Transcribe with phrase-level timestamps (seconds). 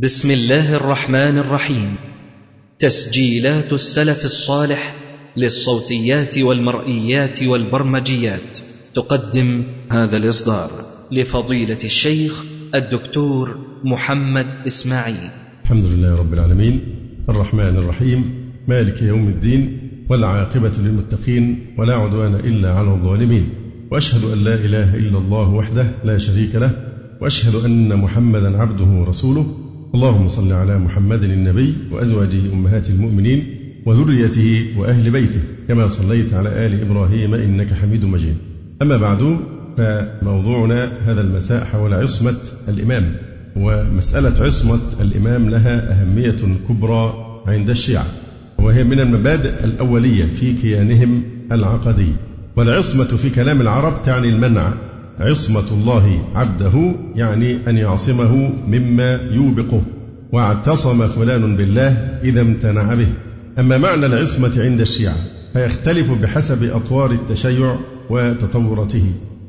[0.00, 1.94] بسم الله الرحمن الرحيم.
[2.78, 4.94] تسجيلات السلف الصالح
[5.36, 8.58] للصوتيات والمرئيات والبرمجيات.
[8.94, 10.70] تقدم هذا الإصدار
[11.12, 12.44] لفضيلة الشيخ
[12.74, 15.30] الدكتور محمد إسماعيل.
[15.64, 16.80] الحمد لله رب العالمين.
[17.28, 18.50] الرحمن الرحيم.
[18.68, 19.78] مالك يوم الدين.
[20.10, 21.74] والعاقبة للمتقين.
[21.78, 23.48] ولا عدوان إلا على الظالمين.
[23.90, 26.70] وأشهد أن لا إله إلا الله وحده لا شريك له.
[27.20, 29.61] وأشهد أن محمدا عبده ورسوله.
[29.94, 33.44] اللهم صل على محمد النبي وأزواجه أمهات المؤمنين
[33.86, 38.36] وذريته وأهل بيته كما صليت على آل إبراهيم إنك حميد مجيد.
[38.82, 39.38] أما بعد
[39.76, 42.36] فموضوعنا هذا المساء حول عصمة
[42.68, 43.16] الإمام
[43.56, 47.14] ومسألة عصمة الإمام لها أهمية كبرى
[47.46, 48.06] عند الشيعة
[48.58, 51.22] وهي من المبادئ الأولية في كيانهم
[51.52, 52.12] العقدي.
[52.56, 54.74] والعصمة في كلام العرب تعني المنع
[55.20, 59.82] عصمة الله عبده يعني أن يعصمه مما يوبقه.
[60.32, 61.90] واعتصم فلان بالله
[62.24, 63.08] إذا امتنع به.
[63.58, 65.16] أما معنى العصمة عند الشيعة
[65.52, 67.76] فيختلف بحسب أطوار التشيع
[68.10, 69.04] وتطورته.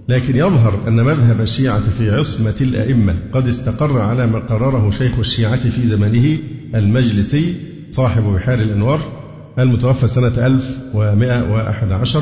[0.10, 5.70] لكن يظهر أن مذهب الشيعة في عصمة الأئمة قد استقر على ما قرره شيخ الشيعة
[5.70, 6.38] في زمنه
[6.76, 7.56] المجلسي
[7.92, 9.00] صاحب بحار الأنوار
[9.60, 12.22] المتوفى سنة 1111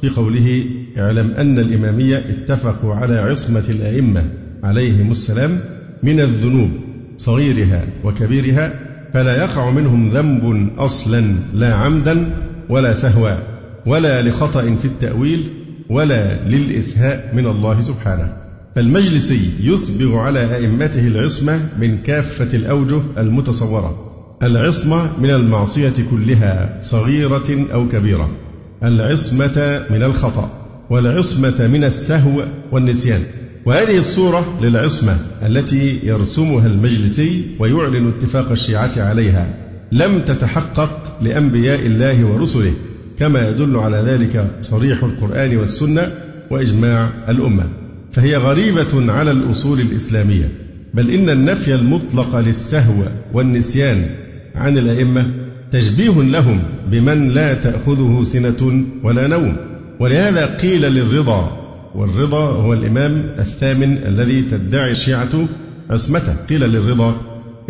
[0.00, 0.64] في قوله
[0.98, 4.24] اعلم أن الإمامية اتفقوا على عصمة الأئمة
[4.62, 5.60] عليهم السلام
[6.02, 6.70] من الذنوب
[7.16, 8.74] صغيرها وكبيرها
[9.14, 11.24] فلا يقع منهم ذنب أصلا
[11.54, 12.30] لا عمدا
[12.68, 13.36] ولا سهوا
[13.86, 15.50] ولا لخطأ في التأويل
[15.90, 18.36] ولا للإسهاء من الله سبحانه.
[18.76, 23.94] فالمجلسي يسبغ على أئمته العصمة من كافة الأوجه المتصورة
[24.42, 28.47] العصمة من المعصية كلها صغيرة أو كبيرة.
[28.84, 30.50] العصمة من الخطأ
[30.90, 33.20] والعصمة من السهو والنسيان.
[33.64, 39.54] وهذه الصورة للعصمة التي يرسمها المجلسي ويعلن اتفاق الشيعة عليها.
[39.92, 42.72] لم تتحقق لأنبياء الله ورسله
[43.18, 46.12] كما يدل على ذلك صريح القرآن والسنة
[46.50, 47.64] وإجماع الأمة.
[48.12, 50.48] فهي غريبة على الأصول الإسلامية
[50.94, 53.02] بل إن النفي المطلق للسهو
[53.32, 54.06] والنسيان
[54.54, 55.30] عن الأئمة
[55.72, 59.56] تشبيه لهم بمن لا تأخذه سنة ولا نوم.
[60.00, 61.58] ولهذا قيل للرضا
[61.94, 65.46] والرضا هو الإمام الثامن الذي تدعي الشيعة
[65.90, 66.34] عصمته.
[66.48, 67.14] قيل للرضا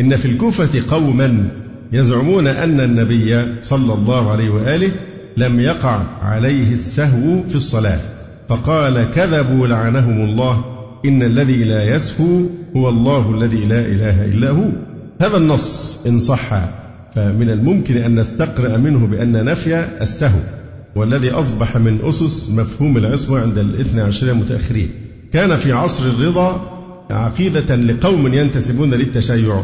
[0.01, 1.51] إن في الكوفة قوما
[1.93, 4.91] يزعمون أن النبي صلى الله عليه وآله
[5.37, 7.99] لم يقع عليه السهو في الصلاة.
[8.49, 10.65] فقال كذبوا لعنهم الله
[11.05, 12.43] إن الذي لا يسهو
[12.77, 14.69] هو الله الذي لا إله إلا هو.
[15.21, 16.53] هذا النص إن صح.
[17.19, 20.39] فمن الممكن أن نستقرأ منه بأن نفي السهو
[20.97, 24.91] والذي أصبح من أسس مفهوم العصمة عند الاثنى عشر المتأخرين
[25.33, 26.79] كان في عصر الرضا
[27.11, 29.63] عقيدة لقوم ينتسبون للتشيع.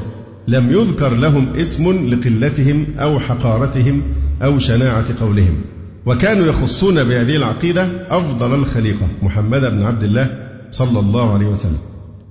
[0.49, 4.03] لم يذكر لهم اسم لقلتهم أو حقارتهم
[4.43, 5.61] أو شناعة قولهم.
[6.07, 11.79] وكانوا يخصون بهذه العقيدة أفضل الخليقة محمد بن عبد الله صلى الله عليه وسلم.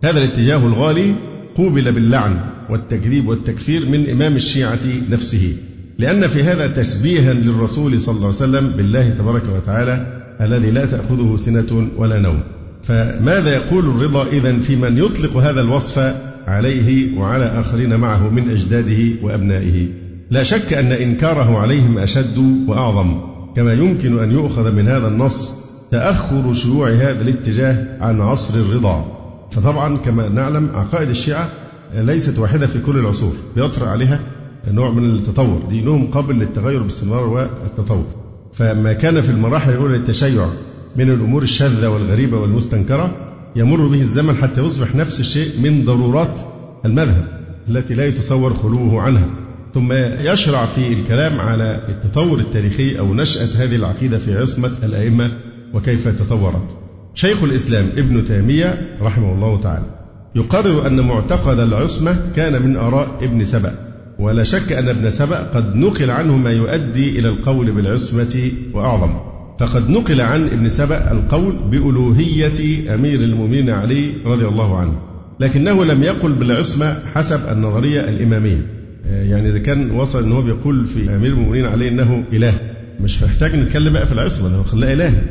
[0.03, 1.15] هذا الاتجاه الغالي
[1.55, 2.52] قوبل باللعن.
[2.69, 4.79] والتكذيب والتكفير من إمام الشيعة
[5.09, 5.55] نفسه.
[5.99, 11.35] لأن في هذا تشبيها للرسول صلى الله عليه وسلم بالله تبارك وتعالى الذي لا تأخذه
[11.37, 12.43] سنة ولا نوم.
[12.83, 16.15] فماذا يقول الرضا إذا في من يطلق هذا الوصف
[16.47, 19.87] عليه وعلى آخرين معه من أجداده وأبنائه؟
[20.31, 22.37] لا شك أن إنكاره عليهم أشد
[22.67, 23.21] وأعظم.
[23.55, 29.19] كما يمكن أن يؤخذ من هذا النص تأخر شيوع هذا الاتجاه عن عصر الرضا.
[29.51, 31.49] فطبعا كما نعلم عقائد الشيعة
[31.95, 33.33] ليست واحدة في كل العصور.
[33.55, 34.19] بيطرأ عليها
[34.67, 35.61] نوع من التطور.
[35.69, 38.05] دينهم قابل للتغير باستمرار والتطور.
[38.53, 40.47] فما كان في المراحل الأولى للتشيع
[40.95, 43.17] من الأمور الشاذة والغريبة والمستنكرة
[43.55, 46.41] يمر به الزمن حتى يصبح نفس الشيء من ضرورات
[46.85, 47.27] المذهب
[47.69, 49.29] التي لا يتصور خلوه عنها.
[49.73, 55.31] ثم يشرع في الكلام على التطور التاريخي أو نشأة هذه العقيدة في عصمة الأئمة
[55.73, 56.77] وكيف تطورت.
[57.13, 60.02] شيخ الإسلام ابن تيمية رحمه الله تعالى.
[60.35, 63.73] يقرر أن معتقد العصمة كان من آراء ابن سبأ
[64.19, 69.13] ولا شك أن ابن سبأ قد نقل عنه ما يؤدي إلى القول بالعصمة وأعظم.
[69.59, 74.99] فقد نقل عن ابن سبأ القول بألوهية أمير المؤمنين علي رضي الله عنه
[75.39, 78.65] لكنه لم يقل بالعصمة حسب النظرية الإمامية.
[79.05, 82.53] يعني إذا كان وصل أن هو بيقول في أمير المؤمنين عليه أنه إله
[83.01, 85.21] مش محتاج نتكلم بقى في العصمة هو خلاه إله.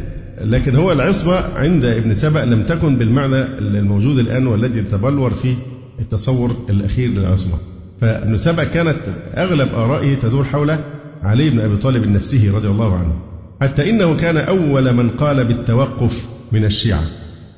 [0.44, 5.54] لكن هو العصمة عند ابن سبأ لم تكن بالمعنى الموجود الآن والذي تبلور فيه
[6.00, 7.54] التصور الأخير للعصمة.
[8.00, 8.98] فابن سبأ كانت
[9.36, 10.78] أغلب آرائه تدور حول
[11.22, 13.16] علي بن أبي طالب نفسه رضي الله عنه.
[13.60, 17.02] حتى إنه كان أول من قال بالتوقف من الشيعة.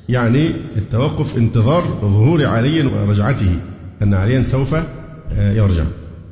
[0.09, 3.59] يعني التوقف انتظار ظهور علي ورجعته
[4.01, 4.75] أن عليا سوف
[5.37, 5.83] يرجع.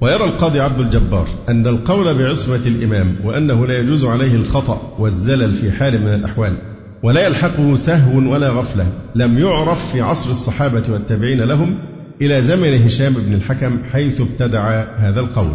[0.03, 5.71] ويرى القاضي عبد الجبار أن القول بعصمة الإمام وأنه لا يجوز عليه الخطأ والزلل في
[5.71, 6.57] حال من الأحوال
[7.03, 11.77] ولا يلحقه سهو ولا غفلة لم يعرف في عصر الصحابة والتابعين لهم
[12.21, 15.53] إلى زمن هشام بن الحكم حيث ابتدع هذا القول.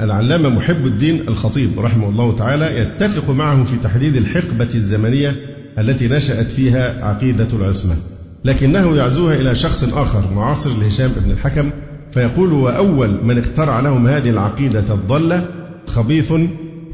[0.00, 5.36] العلامة محب الدين الخطيب رحمه الله تعالى يتفق معه في تحديد الحقبة الزمنية
[5.78, 7.96] التي نشأت فيها عقيدة العصمة
[8.44, 11.70] لكنه يعزوها إلى شخص آخر معاصر لهشام بن الحكم
[12.12, 15.46] فيقول وأول من اخترع لهم هذه العقيدة الضالة
[15.86, 16.32] خبيث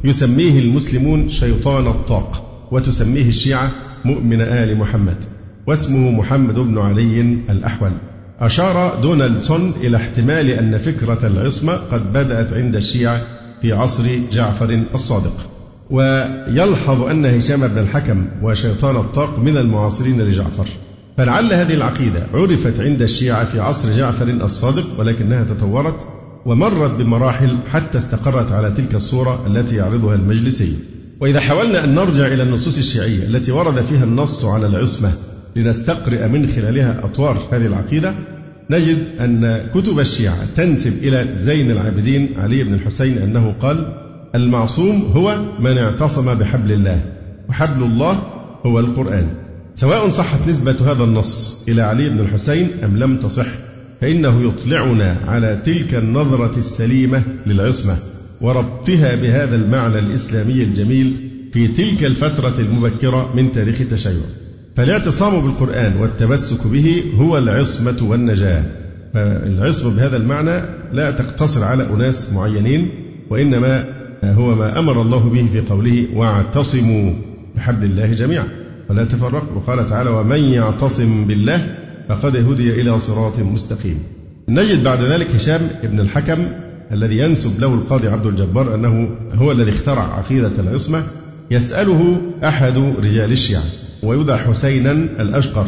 [0.05, 3.71] يسميه المسلمون شيطان الطاق وتسميه الشيعة
[4.05, 5.17] مؤمن آل محمد
[5.67, 7.21] واسمه محمد بن علي
[7.51, 7.91] الأحول.
[8.41, 13.21] أشار دونالدسون إلى احتمال أن فكرة العصمة قد بدأت عند الشيعة
[13.63, 15.51] في عصر جعفر الصادق.
[15.91, 20.67] ويلحظ أن هشام بن الحكم وشيطان الطاق من المعاصرين لجعفر.
[21.17, 26.09] فلعل هذه العقيدة عرفت عند الشيعة في عصر جعفر الصادق ولكنها تطورت
[26.47, 30.73] ومرت بمراحل حتى استقرت على تلك الصورة التي يعرضها المجلسي.
[31.21, 35.13] وإذا حاولنا أن نرجع إلى النصوص الشيعية التي ورد فيها النص على العصمة
[35.57, 38.15] لنستقرئ من خلالها أطوار هذه العقيدة
[38.71, 43.93] نجد أن كتب الشيعة تنسب إلى زين العابدين علي بن الحسين أنه قال
[44.35, 47.03] المعصوم هو من اعتصم بحبل الله
[47.49, 48.23] وحبل الله
[48.67, 49.46] هو القرآن.
[49.77, 53.47] سواء صحت نسبة هذا النص إلى علي بن الحسين أم لم تصح
[54.01, 57.97] فإنه يطلعنا على تلك النظرة السليمة للعصمة
[58.41, 64.21] وربطها بهذا المعنى الإسلامي الجميل في تلك الفترة المبكرة من تاريخ التشيع.
[64.77, 68.65] فالاعتصام بالقرآن والتمسك به هو العصمة والنجاة.
[69.15, 72.89] فالعصمة بهذا المعنى لا تقتصر على أناس معينين
[73.31, 73.85] وإنما
[74.25, 77.13] هو ما أمر الله به في قوله واعتصموا
[77.57, 78.66] بحبل الله جميعا.
[78.91, 81.77] ولا تفرقوا وقال تعالى ومن يعتصم بالله
[82.09, 83.99] فقد هدي إلى صراط مستقيم.
[84.49, 86.49] نجد بعد ذلك هشام بن الحكم
[86.93, 91.03] الذي ينسب له القاضي عبد الجبار أنه هو الذي اخترع عقيدة العصمة
[91.51, 93.63] يسأله أحد رجال الشيعة
[94.03, 95.67] ويدعى حسينا الأشقر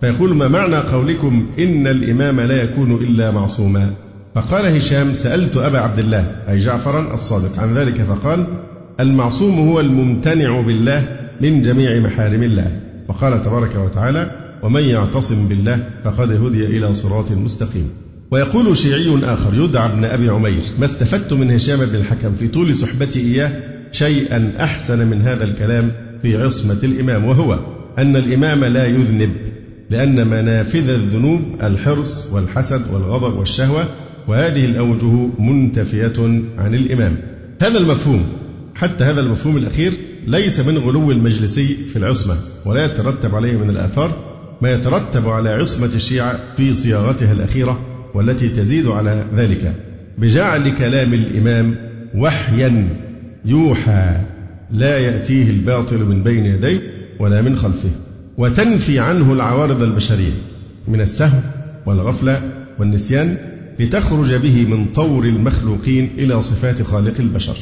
[0.00, 3.92] فيقول ما معنى قولكم إن الإمام لا يكون إلا معصوما؟
[4.34, 8.46] فقال هشام سألت أبا عبد الله أي جعفرا الصادق عن ذلك فقال
[9.00, 12.80] المعصوم هو الممتنع بالله من جميع محارم الله.
[13.08, 14.30] وقال تبارك وتعالى
[14.62, 17.90] ومن يعتصم بالله فقد هدي إلى صراط مستقيم.
[18.30, 22.74] ويقول شيعي آخر يدعى ابن أبي عمير ما استفدت من هشام بن الحكم في طول
[22.74, 23.52] صحبتي إياه
[23.92, 25.92] شيئا أحسن من هذا الكلام
[26.22, 27.24] في عصمة الإمام.
[27.24, 27.58] وهو
[27.98, 29.30] أن الإمام لا يذنب
[29.90, 33.84] لأن منافذ الذنوب الحرص والحسد والغضب والشهوة
[34.28, 37.16] وهذه الأوجه منتفية عن الإمام.
[37.62, 38.26] هذا المفهوم
[38.74, 39.92] حتى هذا المفهوم الأخير
[40.26, 42.36] ليس من غلو المجلسي في العصمة
[42.66, 44.30] ولا يترتب عليه من الآثار
[44.62, 47.80] ما يترتب على عصمة الشيعة في صياغتها الأخيرة
[48.14, 49.74] والتي تزيد على ذلك.
[50.18, 51.76] بجعل كلام الإمام
[52.14, 52.88] وحيا
[53.44, 54.20] يوحى
[54.70, 56.80] لا يأتيه الباطل من بين يديه
[57.20, 57.90] ولا من خلفه
[58.38, 60.32] وتنفي عنه العوارض البشرية
[60.88, 61.40] من السهو
[61.86, 63.36] والغفلة والنسيان
[63.78, 67.56] لتخرج به من طور المخلوقين إلى صفات خالق البشر.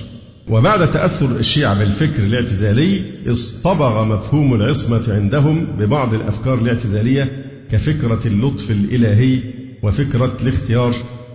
[0.51, 9.41] وبعد تأثر الشيعة بالفكر الاعتزالي اصطبغ مفهوم العصمة عندهم ببعض الأفكار الاعتزالية كفكرة اللطف الإلهي
[9.83, 10.95] وفكرة الاختيار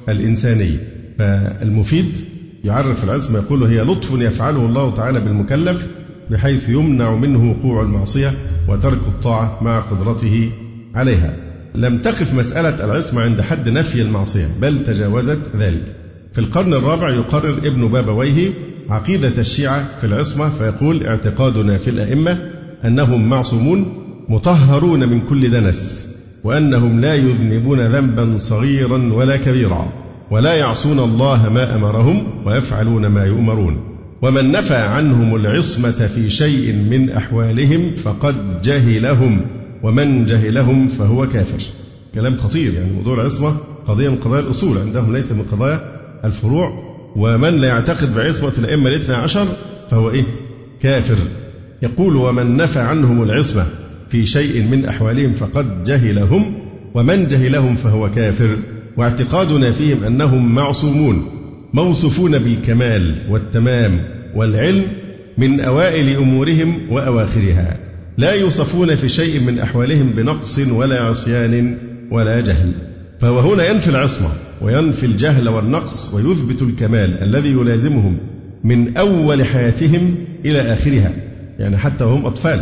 [0.09, 0.77] الإنساني.
[1.19, 2.19] فالمفيد
[2.63, 5.87] يعرف العصمة يقول هي لطف يفعله الله تعالى بالمكلف
[6.29, 8.33] بحيث يمنع منه وقوع المعصية
[8.69, 10.51] وترك الطاعة مع قدرته
[10.95, 11.35] عليها.
[11.75, 15.95] لم تقف مسألة العصمة عند حد نفي المعصية بل تجاوزت ذلك.
[16.33, 18.53] في القرن الرابع يقرر ابن بابويه
[18.89, 22.37] عقيدة الشيعة في العصمة فيقول اعتقادنا في الأئمة
[22.85, 23.85] أنهم معصومون
[24.29, 26.09] مطهرون من كل دنس
[26.43, 29.93] وأنهم لا يذنبون ذنبا صغيرا ولا كبيرا
[30.31, 33.93] ولا يعصون الله ما أمرهم ويفعلون ما يؤمرون.
[34.21, 39.41] ومن نفى عنهم العصمة في شيء من أحوالهم فقد جهلهم
[39.83, 41.63] ومن جهلهم فهو كافر.
[42.15, 43.55] كلام خطير يعني موضوع العصمة
[43.87, 45.81] قضية من قضايا الأصول عندهم ليس من قضايا
[46.25, 46.92] الفروع.
[47.15, 49.47] ومن لا يعتقد بعصمة الأئمة الاثنى عشر
[49.89, 50.23] فهو إيه؟
[50.81, 51.17] كافر.
[51.81, 53.65] يقول ومن نفى عنهم العصمة
[54.09, 56.55] في شيء من أحوالهم فقد جهلهم
[56.93, 58.57] ومن جهلهم فهو كافر.
[58.97, 61.25] واعتقادنا فيهم أنهم معصومون
[61.73, 64.05] موصوفون بالكمال والتمام
[64.35, 64.83] والعلم
[65.37, 67.77] من أوائل أمورهم وأواخرها
[68.17, 71.77] لا يوصفون في شيء من أحوالهم بنقص ولا عصيان
[72.11, 72.71] ولا جهل.
[73.21, 74.29] فهو هنا ينفي العصمة.
[74.63, 78.17] وينفي الجهل والنقص ويثبت الكمال الذي يلازمهم
[78.63, 80.15] من أول حياتهم
[80.45, 81.11] إلى آخرها
[81.59, 82.61] يعني حتى وهم أطفال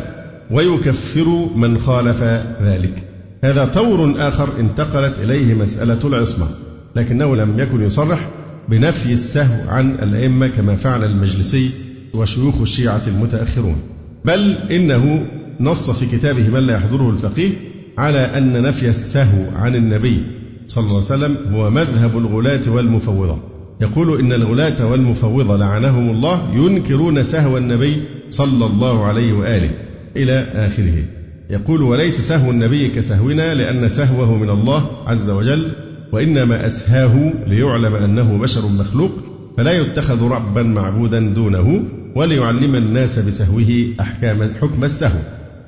[0.51, 2.23] ويكفر من خالف
[2.63, 3.03] ذلك.
[3.43, 6.47] هذا طور آخر انتقلت إليه مسألة العصمة
[6.95, 8.29] لكنه لم يكن يصرح
[8.69, 11.69] بنفي السهو عن الأئمة كما فعل المجلسي
[12.13, 13.77] وشيوخ الشيعة المتأخرون.
[14.25, 15.27] بل إنه
[15.59, 17.51] نص في كتابه من لا يحضره الفقيه
[17.97, 20.40] على أن نفي السهو عن النبي
[20.71, 23.37] صلى الله عليه وسلم هو مذهب الغلاة والمفوضة.
[23.81, 27.95] يقول إن الغلاة والمفوضة لعنهم الله ينكرون سهو النبي
[28.29, 29.69] صلى الله عليه وآله
[30.15, 31.03] إلى آخره.
[31.49, 35.71] يقول وليس سهو النبي كسهونا لأن سهوه من الله عز وجل
[36.13, 39.11] وإنما أسهاه ليعلم أنه بشر مخلوق
[39.57, 41.83] فلا يتخذ ربا معبودا دونه
[42.15, 45.19] وليعلم الناس بسهوه أحكام حكم السهو.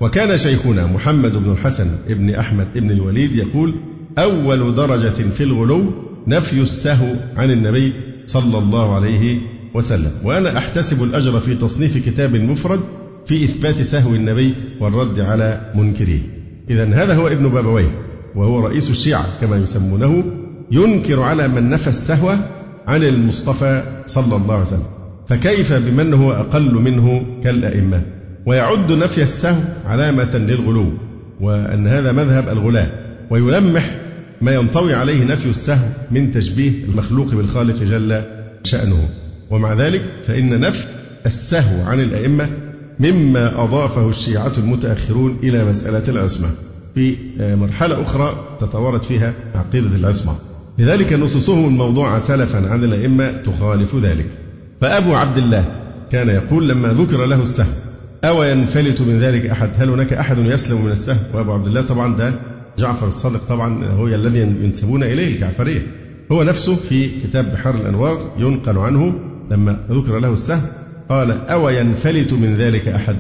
[0.02, 3.74] وكان شيخنا محمد بن الحسن بن أحمد بن الوليد يقول
[4.18, 5.94] أول درجة في الغلو
[6.28, 7.94] نفي السهو عن النبي
[8.26, 9.38] صلى الله عليه
[9.74, 10.12] وسلم.
[10.24, 12.80] وأنا أحتسب الأجر في تصنيف كتاب مفرد
[13.26, 16.20] في إثبات سهو النبي والرد على منكريه
[16.70, 17.90] إذا هذا هو ابن بابويه
[18.36, 20.24] وهو رئيس الشيعة كما يسمونه
[20.72, 22.36] ينكر على من نفى السهو
[22.88, 24.88] عن المصطفى صلى الله عليه وسلم.
[25.28, 28.02] فكيف بمن هو أقل منه كالأئمة؟
[28.46, 30.94] ويعد نفي السهو علامة للغلو
[31.42, 32.90] وأن هذا مذهب الغلاة
[33.30, 34.03] ويلمح
[34.44, 38.24] ما ينطوي عليه نفي السهو من تشبيه المخلوق بالخالق جل
[38.64, 39.10] شأنه.
[39.50, 40.88] ومع ذلك فإن نفي
[41.26, 42.50] السهو عن الأئمة
[43.00, 46.50] مما أضافه الشيعة المتأخرون إلى مسألة العصمة.
[46.96, 50.36] في مرحلة أخرى تطورت فيها عقيدة العصمة.
[50.80, 54.30] لذلك نصوصهم الموضوعة سلفا عن الأئمة تخالف ذلك.
[54.82, 55.66] فأبو عبد الله
[56.12, 57.74] كان يقول لما ذكر له السهو
[58.24, 62.16] أو ينفلت من ذلك أحد؟ هل هناك أحد يسلم من السهو؟ وأبو عبد الله طبعا
[62.16, 62.34] ده
[62.78, 65.88] جعفر الصادق طبعا هو الذي ينسبون إليه الجعفرية
[66.32, 69.14] هو نفسه في كتاب بحار الأنوار ينقل عنه
[69.52, 70.62] لما ذكر له السهو
[71.10, 73.18] قال أو ينفلت من ذلك أحد؟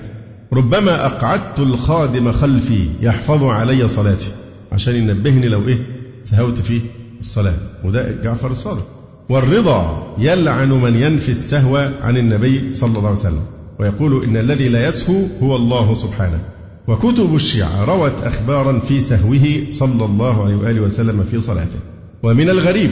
[0.54, 4.32] ربما أقعدت الخادم خلفي يحفظ علي صلاتي.
[4.72, 5.86] عشان ينبهني لو إيه
[6.22, 6.82] سهوت في
[7.20, 7.54] الصلاة.
[7.84, 8.88] وده جعفر الصادق.
[9.30, 13.46] والرضا يلعن من ينفي السهو عن النبي صلى الله عليه وسلم.
[13.80, 16.40] ويقول إن الذي لا يسهو هو الله سبحانه.
[16.88, 21.80] وكتب الشيعة روت أخبارا في سهوه صلى الله عليه وآله وسلم في صلاته.
[22.24, 22.92] ومن الغريب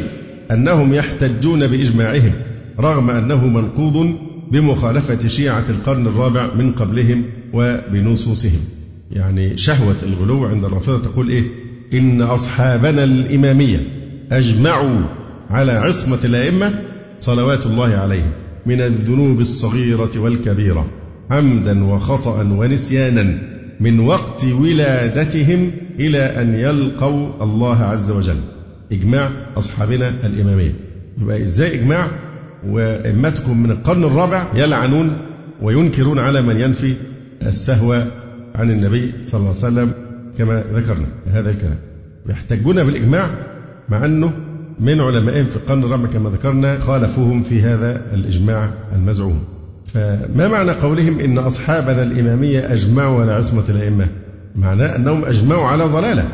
[0.51, 2.33] أنهم يحتجون بإجماعهم
[2.79, 4.15] رغم أنه منقوض
[4.51, 8.59] بمخالفة شيعة القرن الرابع من قبلهم وبنصوصهم.
[9.11, 11.43] يعني شهوة الغلو عند الرافضة تقول إيه؟
[11.93, 13.79] إن أصحابنا الإمامية
[14.31, 15.01] أجمعوا
[15.49, 16.81] على عصمة الأئمة
[17.19, 18.31] صلوات الله عليهم
[18.65, 20.85] من الذنوب الصغيرة والكبيرة
[21.31, 23.37] عمدا وخطأ ونسيانا.
[23.81, 28.39] من وقت ولادتهم إلى أن يلقوا الله عز وجل.
[28.91, 30.73] إجماع أصحابنا الإمامية
[31.21, 32.07] يبقى إزاي إجماع؟
[32.67, 35.17] وأئمتكم من القرن الرابع يلعنون
[35.61, 36.95] وينكرون على من ينفي
[37.41, 38.03] السهو
[38.55, 39.93] عن النبي صلى الله عليه وسلم
[40.37, 41.07] كما ذكرنا.
[41.27, 41.77] هذا الكلام.
[42.29, 43.29] يحتجون بالإجماع
[43.89, 44.33] مع أنه
[44.79, 49.43] من علمائهم في القرن الرابع كما ذكرنا خالفوهم في هذا الإجماع المزعوم.
[49.85, 54.07] فما معنى قولهم إن أصحابنا الإمامية أجمعوا على عصمة الأئمة؟
[54.55, 56.27] معناه أنهم أجمعوا على ضلالة.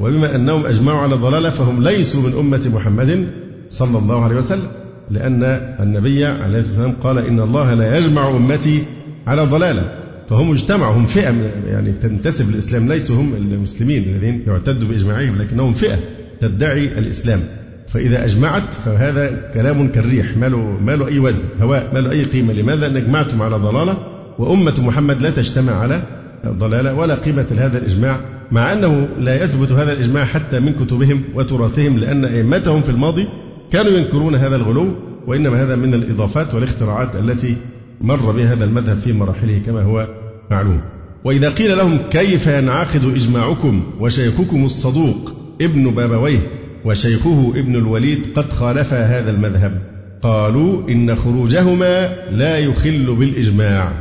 [0.00, 3.30] وبما أنهم أجمعوا على ضلالة فهم ليسوا من أمة محمد
[3.68, 4.66] صلى الله عليه وسلم.
[5.10, 5.42] لأن
[5.80, 8.82] النبي عليه الصلاة والسلام قال إن الله لا يجمع أمتي
[9.26, 9.92] على ضلالة.
[10.28, 11.34] فهم اجتمعوا هم فئة
[11.66, 15.98] يعني تنتسب للإسلام ليسوا هم المسلمين الذين يعتد بإجماعهم لكنهم فئة
[16.40, 17.40] تدعي الإسلام.
[17.88, 22.24] فإذا أجمعت فهذا كلام كالريح ما له, ما له أي وزن هواء ما له أي
[22.24, 23.98] قيمة لماذا؟ أن أجمعتم على ضلالة
[24.38, 26.02] وأمة محمد لا تجتمع على
[26.46, 28.20] ضلالة ولا قيمة لهذا الإجماع
[28.52, 33.28] مع أنه لا يثبت هذا الإجماع حتى من كتبهم وتراثهم لأن أئمتهم في الماضي
[33.72, 34.94] كانوا ينكرون هذا الغلو
[35.26, 37.56] وإنما هذا من الإضافات والاختراعات التي
[38.00, 40.08] مر بها هذا المذهب في مراحله كما هو
[40.50, 40.80] معلوم
[41.24, 46.38] وإذا قيل لهم كيف ينعقد إجماعكم وشيخكم الصدوق ابن بابويه
[46.84, 49.80] وشيخه ابن الوليد قد خالفا هذا المذهب.
[50.22, 53.92] قالوا إن خروجهما لا يخل بالإجماع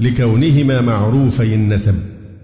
[0.00, 1.94] لكونهما معروفي النسب.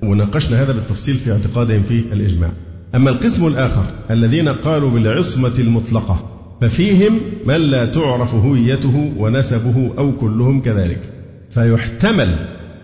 [0.03, 2.51] وناقشنا هذا بالتفصيل في اعتقادهم في الإجماع.
[2.95, 6.27] أما القسم الآخر الذين قالوا بالعصمة المطلقة
[6.61, 11.01] ففيهم من لا تعرف هويته ونسبه أو كلهم كذلك.
[11.51, 12.35] فيحتمل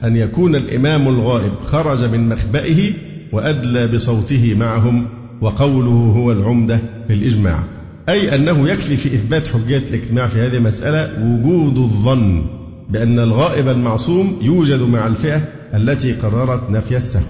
[0.04, 2.92] أن يكون الإمام الغائب خرج من مخبئه
[3.32, 5.06] وأدلى بصوته معهم
[5.40, 7.64] وقوله هو العمدة في الإجماع.
[8.08, 12.46] أي أنه يكفي في إثبات حجية الاجتماع في هذه المسألة وجود الظن
[12.90, 17.22] بأن الغائب المعصوم يوجد مع الفئة التي قررت نفي السهو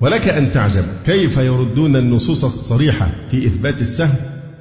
[0.00, 4.14] ولك أن تعجب كيف يردون النصوص الصريحة في إثبات السهو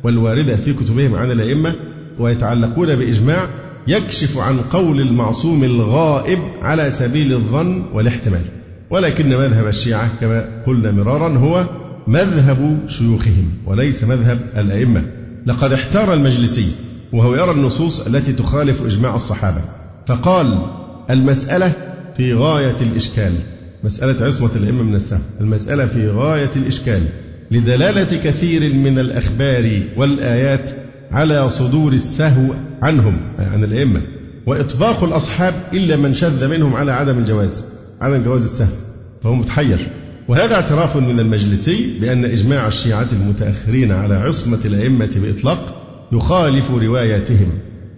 [0.03, 1.75] والواردة في كتبهم عن الأئمة
[2.19, 3.48] ويتعلقون بإجماع
[3.88, 8.41] يكشف عن قول المعصوم الغائب على سبيل الظن والاحتمال.
[8.89, 11.67] ولكن مذهب الشيعة كما قلنا مرارا هو
[12.07, 15.05] مذهب شيوخهم وليس مذهب الأئمة.
[15.45, 16.67] لقد احتار المجلسي
[17.13, 19.62] وهو يرى النصوص التي تخالف إجماع الصحابة
[20.07, 20.57] فقال
[21.10, 21.72] المسألة
[22.17, 23.33] في غاية الإشكال.
[23.83, 27.01] مسألة عصمة الأئمة من السهو المسألة في غاية الإشكال.
[27.51, 30.69] لدلالة كثير من الأخبار والآيات
[31.12, 34.01] على صدور السهو عنهم عن الأئمة.
[34.45, 37.65] وإطباق الأصحاب إلا من شذ منهم على عدم الجواز
[38.01, 38.75] عدم جواز السهو
[39.24, 40.02] فهو متحير.
[40.27, 45.75] وهذا اعتراف من المجلسي بأن إجماع الشيعة المتأخرين على عصمة الأئمة بإطلاق
[46.12, 47.50] يخالف رواياتهم.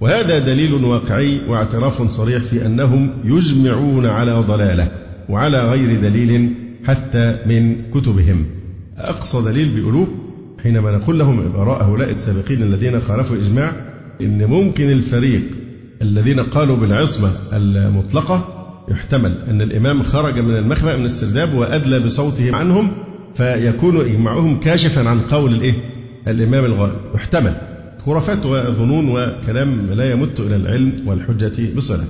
[0.02, 4.92] وهذا دليل واقعي واعتراف صريح في أنهم يجمعون على ضلالة
[5.30, 6.54] وعلى غير دليل
[6.86, 8.46] حتى من كتبهم.
[8.98, 10.08] أقصى دليل بيقولوه
[10.64, 13.72] حينما نقول لهم آراء هؤلاء السابقين الذين خالفوا الإجماع
[14.22, 15.42] إن ممكن الفريق
[16.02, 18.55] الذين قالوا بالعصمة المطلقة
[18.92, 22.92] يحتمل أن الإمام خرج من المخبأ من السرداب وأدلى بصوته عنهم
[23.36, 25.74] فيكون إجماعهم كاشفا عن قول الإيه؟
[26.28, 26.96] الإمام الغائب.
[27.16, 27.56] يحتمل.
[28.06, 32.04] خرافات وظنون وكلام لا يمت إلى العلم والحجة بصلة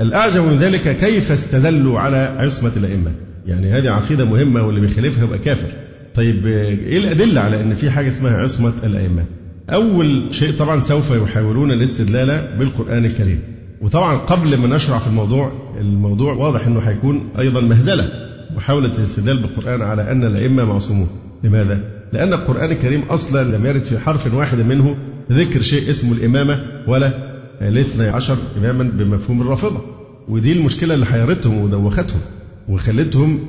[0.00, 3.12] الأعجب من ذلك كيف استدلوا على عصمة الأئمة؟
[3.46, 5.68] يعني هذه عقيدة مهمة واللي بيخالفها يبقى كافر.
[6.14, 9.24] طيب إيه الأدلة على أن في حاجة اسمها عصمة الأئمة؟
[9.72, 13.40] أول شيء طبعا سوف يحاولون الاستدلال بالقرآن الكريم.
[13.82, 18.08] وطبعا قبل ما نشرع في الموضوع الموضوع واضح أنه هيكون أيضا مهزلة
[18.56, 21.08] محاولة الاستدلال بالقرآن على أن الأئمة معصومون
[21.44, 21.80] لماذا؟
[22.12, 24.96] لأن القرآن الكريم أصلا لم يرد في حرف واحد منه
[25.32, 27.12] ذكر شيء اسمه الإمامة ولا
[27.60, 29.80] الاثني عشر إماما بمفهوم الرافضة
[30.28, 32.20] ودي المشكلة اللي حيرتهم ودوختهم
[32.68, 33.40] وخلتهم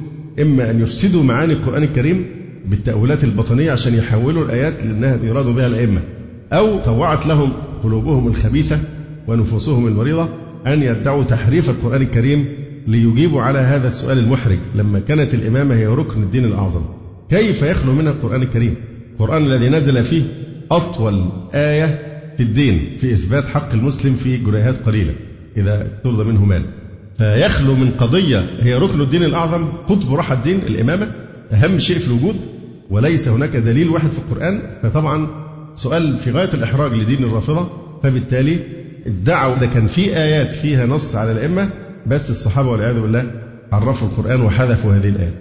[0.41, 2.25] إما أن يفسدوا معاني القرآن الكريم
[2.65, 6.01] بالتأويلات الباطنية عشان يحولوا الآيات لأنها يراد بها الأئمة
[6.53, 8.79] أو طوعت لهم قلوبهم الخبيثة
[9.27, 10.29] ونفوسهم المريضة
[10.67, 12.45] أن يدعوا تحريف القرآن الكريم
[12.87, 16.81] ليجيبوا على هذا السؤال المحرج لما كانت الإمامة هي ركن الدين الأعظم.
[17.29, 18.75] كيف يخلو منها القرآن الكريم؟
[19.13, 20.21] القرآن الذي نزل فيه
[20.71, 21.99] أطول آية
[22.37, 25.13] في الدين في إثبات حق المسلم في جنيهات قليلة.
[25.57, 26.65] إذا ترضى منه مال.
[27.17, 31.11] فيخلو من قضية هي ركن الدين الأعظم قطب راحة الدين الإمامة
[31.51, 32.35] أهم شيء في الوجود
[32.89, 34.61] وليس هناك دليل واحد في القرآن.
[34.83, 35.27] فطبعا
[35.75, 37.69] سؤال في غاية الإحراج لدين الرافضة.
[38.03, 41.73] فبالتالي ادعوا ده كان في آيات فيها نص على الأئمة
[42.07, 43.31] بس الصحابة والعياذ بالله
[43.71, 45.33] عرفوا القرآن وحذفوا هذه الآيات.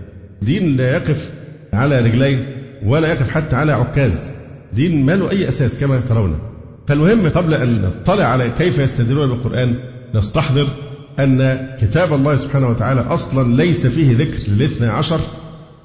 [0.43, 1.31] دين لا يقف
[1.73, 2.47] على رجلين
[2.85, 4.31] ولا يقف حتى على عكاز.
[4.73, 6.39] دين ما له أي أساس كما ترون.
[6.87, 9.75] فالمهم قبل أن نطلع على كيف يستدلون بالقرآن
[10.15, 10.67] نستحضر
[11.19, 15.21] أن كتاب الله سبحانه وتعالى أصلا ليس فيه ذكر للاثنى عشر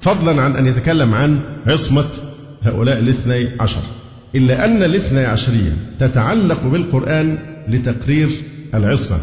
[0.00, 2.04] فضلا عن أن يتكلم عن عصمة
[2.62, 3.82] هؤلاء الاثني عشر.
[4.34, 7.38] إلا أن الاثني عشرية تتعلق بالقرآن
[7.70, 8.28] لتقرير
[8.74, 9.18] العصمة.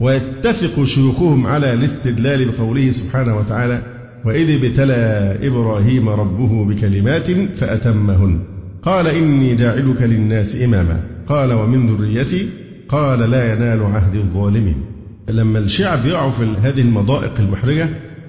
[0.00, 3.82] ويتفق شيوخهم على الاستدلال بقوله سبحانه وتعالى
[4.24, 8.40] وإذ ابتلى إبراهيم ربه بكلمات فأتمهن.
[8.82, 11.00] قال إني جاعلك للناس إماما.
[11.28, 12.48] قال ومن ذريتي؟
[12.88, 14.84] قال لا ينال عهد الظالمين.
[15.28, 17.88] لما الشيعة بيقعوا في هذه المضائق المحرجة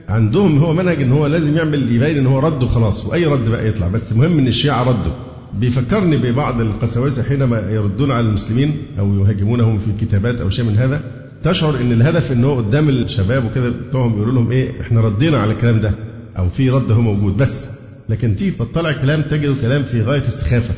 [0.09, 3.67] عندهم هو منهج إن هو لازم يعمل يبين إن هو رد وخلاص وأي رد بقى
[3.67, 3.87] يطلع.
[3.87, 5.28] بس المهم إن الشيعة ردوا.
[5.53, 11.01] بيفكرني ببعض القساوسة حينما يردون على المسلمين أو يهاجمونهم في كتابات أو شيء من هذا.
[11.43, 15.51] تشعر إن الهدف إن هو قدام الشباب وكده بتوعهم يقولوا لهم إيه إحنا ردينا على
[15.51, 15.91] الكلام ده
[16.37, 17.67] أو في رد هو موجود بس.
[18.09, 20.73] لكن تيجي تطلع كلام تجد كلام في غاية السخافة.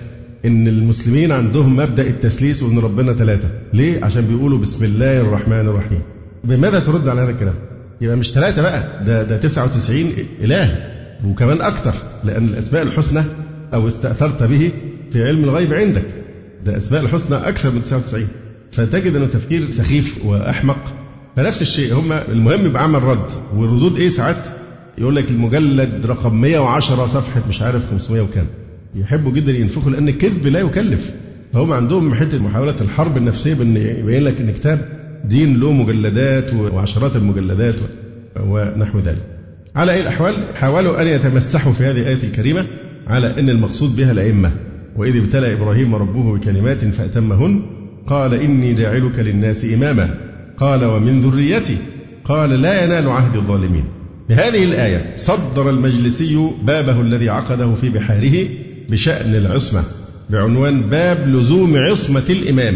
[0.46, 6.00] إن المسلمين عندهم مبدأ التثليث وإن ربنا ثلاثة ليه؟ عشان بيقولوا بسم الله الرحمن الرحيم.
[6.44, 7.54] بماذا ترد على هذا الكلام؟
[8.02, 10.06] يبقى مش ثلاثة بقى ده ده 99
[10.42, 10.78] إله
[11.28, 13.24] وكمان أكثر لأن الأسماء الحسنى
[13.74, 14.72] أو استأثرت به
[15.12, 16.06] في علم الغيب عندك.
[16.66, 18.28] ده أسماء الحسنى أكثر من 99
[18.72, 20.94] فتجد أنه تفكير سخيف وأحمق.
[21.36, 23.30] فنفس الشيء هم المهم يبقى عمل رد.
[23.56, 24.48] والردود إيه ساعات؟
[24.98, 28.48] يقول لك المجلد رقم 110 صفحة مش عارف 500 وكام.
[28.96, 31.12] يحبوا جدا ينفخوا لأن الكذب لا يكلف.
[31.54, 34.90] فهم عندهم حتة محاولة الحرب النفسية بأن يبين لك أن كتاب
[35.26, 37.76] دين له مجلدات وعشرات المجلدات
[38.40, 39.26] ونحو ذلك.
[39.76, 42.68] على أي الأحوال حاولوا أن يتمسحوا في هذه الآية الكريمة.
[43.08, 44.52] على أن المقصود بها الأئمة.
[44.96, 47.62] وإذ ابتلى إبراهيم ربه بكلمات فأتمهن
[48.08, 50.18] قال إني جاعلك للناس إماما.
[50.58, 51.78] قال ومن ذريتي.
[52.26, 53.84] قال لا ينال عهد الظالمين.
[54.30, 58.48] بهذه الآية صدر المجلسي بابه الذي عقده في بحاره
[58.90, 59.84] بشأن العصمة
[60.30, 62.76] بعنوان باب لزوم عصمة الإمام.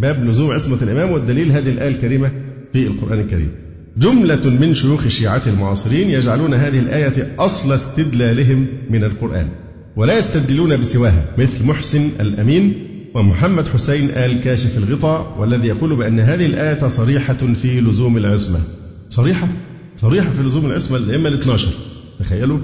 [0.00, 2.32] باب لزوم عصمة الإمام والدليل هذه الآية الكريمة
[2.72, 3.67] في القرآن الكريم.
[3.98, 9.48] جملة من شيوخ الشيعة المعاصرين يجعلون هذه الآية أصل استدلالهم من القرآن
[9.96, 12.84] ولا يستدلون بسواها مثل محسن الأمين
[13.14, 18.60] ومحمد حسين آل كاشف الغطاء والذي يقول بأن هذه الآية صريحة في لزوم العصمة.
[19.08, 19.48] صريحة؟
[19.96, 21.68] صريحة في لزوم العصمة الأئمة ال 12
[22.20, 22.58] تخيلوا.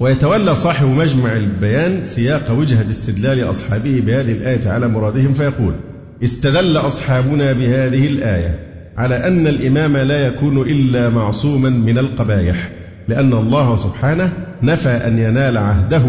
[0.00, 5.74] ويتولى صاحب مجمع البيان سياق وجهة استدلال أصحابه بهذه الآية على مرادهم فيقول
[6.24, 12.70] استدل أصحابنا بهذه الآية على أن الإمام لا يكون إلا معصوما من القبائح
[13.08, 16.02] لأن الله سبحانه نفى أن ينال عهده.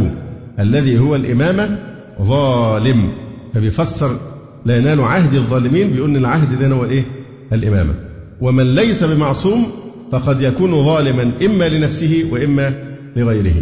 [0.60, 1.78] الذي هو الإمامة
[2.22, 3.12] ظالم.
[3.54, 4.16] فبيفسر
[4.66, 7.04] لا ينال عهد الظالمين بيقول العهد ده هو إيه؟
[7.54, 7.94] الإمامة
[8.42, 9.68] ومن ليس بمعصوم
[10.12, 12.74] فقد يكون ظالما إما لنفسه وإما
[13.16, 13.56] لغيره.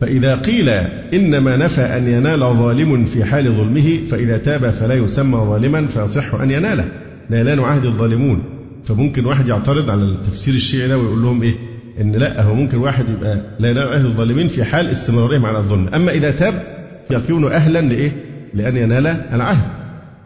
[0.00, 0.68] فإذا قيل
[1.14, 6.50] إنما نفى أن ينال ظالم في حال ظلمه فإذا تاب فلا يسمى ظالما فيصح أن
[6.50, 6.84] يناله.
[7.30, 8.42] لا ينال عهد الظالمون.
[8.84, 11.54] فممكن واحد يعترض على التفسير الشيعي ده ويقول لهم إيه؟
[12.00, 15.88] إن لا هو ممكن واحد يبقى لا ينال عهد الظالمين في حال استمرارهم على الظلم.
[15.94, 16.62] أما إذا تاب
[17.10, 18.12] يكون أهلا لإيه؟
[18.54, 19.68] لأن ينال العهد.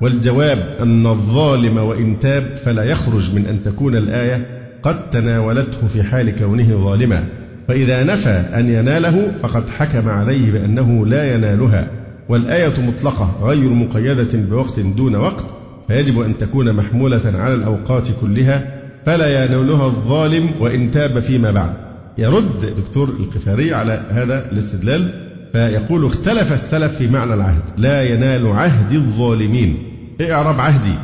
[0.00, 4.46] والجواب أن الظالم وإن تاب فلا يخرج من أن تكون الآية
[4.82, 7.24] قد تناولته في حال كونه ظالما.
[7.68, 11.90] فإذا نفى أن يناله فقد حكم عليه بأنه لا ينالها.
[12.28, 15.65] والآية مطلقة غير مقيدة بوقت دون وقت.
[15.88, 21.76] فيجب أن تكون محمولة على الأوقات كلها فلا ينالها الظالم وإن تاب فيما بعد.
[22.18, 25.10] يرد دكتور القفاري على هذا الاستدلال
[25.52, 27.62] فيقول اختلف السلف في معنى العهد.
[27.76, 29.78] لا ينال عهد الظالمين.
[30.20, 30.94] إيه اعراب عهدي.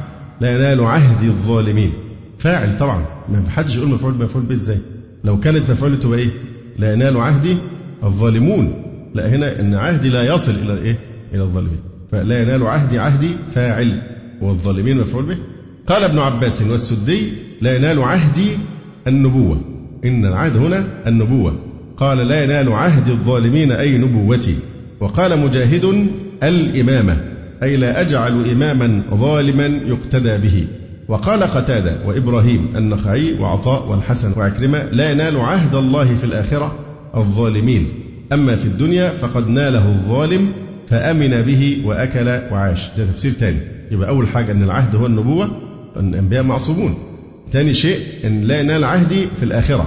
[0.41, 1.93] لا ينال عهد الظالمين.
[2.39, 3.05] فاعل طبعا.
[3.29, 4.79] ما حدش يقول مفعول مفعول به إزاي؟
[5.25, 6.31] لو كانت مفعول تبقى إيه؟
[6.79, 7.57] لا ينال عهدي
[8.05, 8.85] الظالمون.
[9.15, 10.97] لا هنا إن عهدي لا يصل إلى إيه؟
[11.35, 11.81] إلى الظالمين.
[12.13, 14.03] فلا ينال عهدي عهدي فاعل.
[14.43, 15.37] والظالمين مفعول به.
[15.87, 18.49] قال ابن عباس والسدي لا ينال عهدي
[19.07, 19.61] النبوة.
[20.05, 21.59] إن العهد هنا النبوة.
[21.97, 24.55] قال لا ينال عهد الظالمين أي نبوتي.
[25.01, 26.09] وقال مجاهد
[26.43, 27.25] الإمامة.
[27.63, 30.67] أي لا أجعل إماما ظالما يقتدى به.
[31.09, 36.79] وقال قتادة وإبراهيم النخعي وعطاء والحسن وعكرمة لا ينال عهد الله في الآخرة
[37.17, 37.89] الظالمين.
[38.33, 40.53] أما في الدنيا فقد ناله الظالم
[40.89, 42.91] فأمن به وأكل وعاش.
[42.99, 43.59] ده تفسير ثاني
[43.93, 45.45] يبقى أول حاجة أن العهد هو النبوة
[45.97, 46.95] أن الأنبياء معصومون.
[47.51, 49.87] ثاني شيء أن لا ينال عهدي في الآخرة.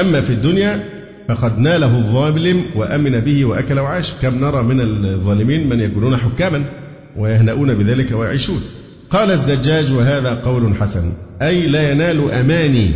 [0.00, 0.84] أما في الدنيا
[1.28, 4.12] فقد ناله الظالم وأمن به وأكل وعاش.
[4.22, 6.64] كم نرى من الظالمين من يكونون حكاما
[7.16, 8.60] ويهنؤون بذلك ويعيشون.
[9.10, 12.90] قال الزجاج وهذا قول حسن أي لا ينال أماني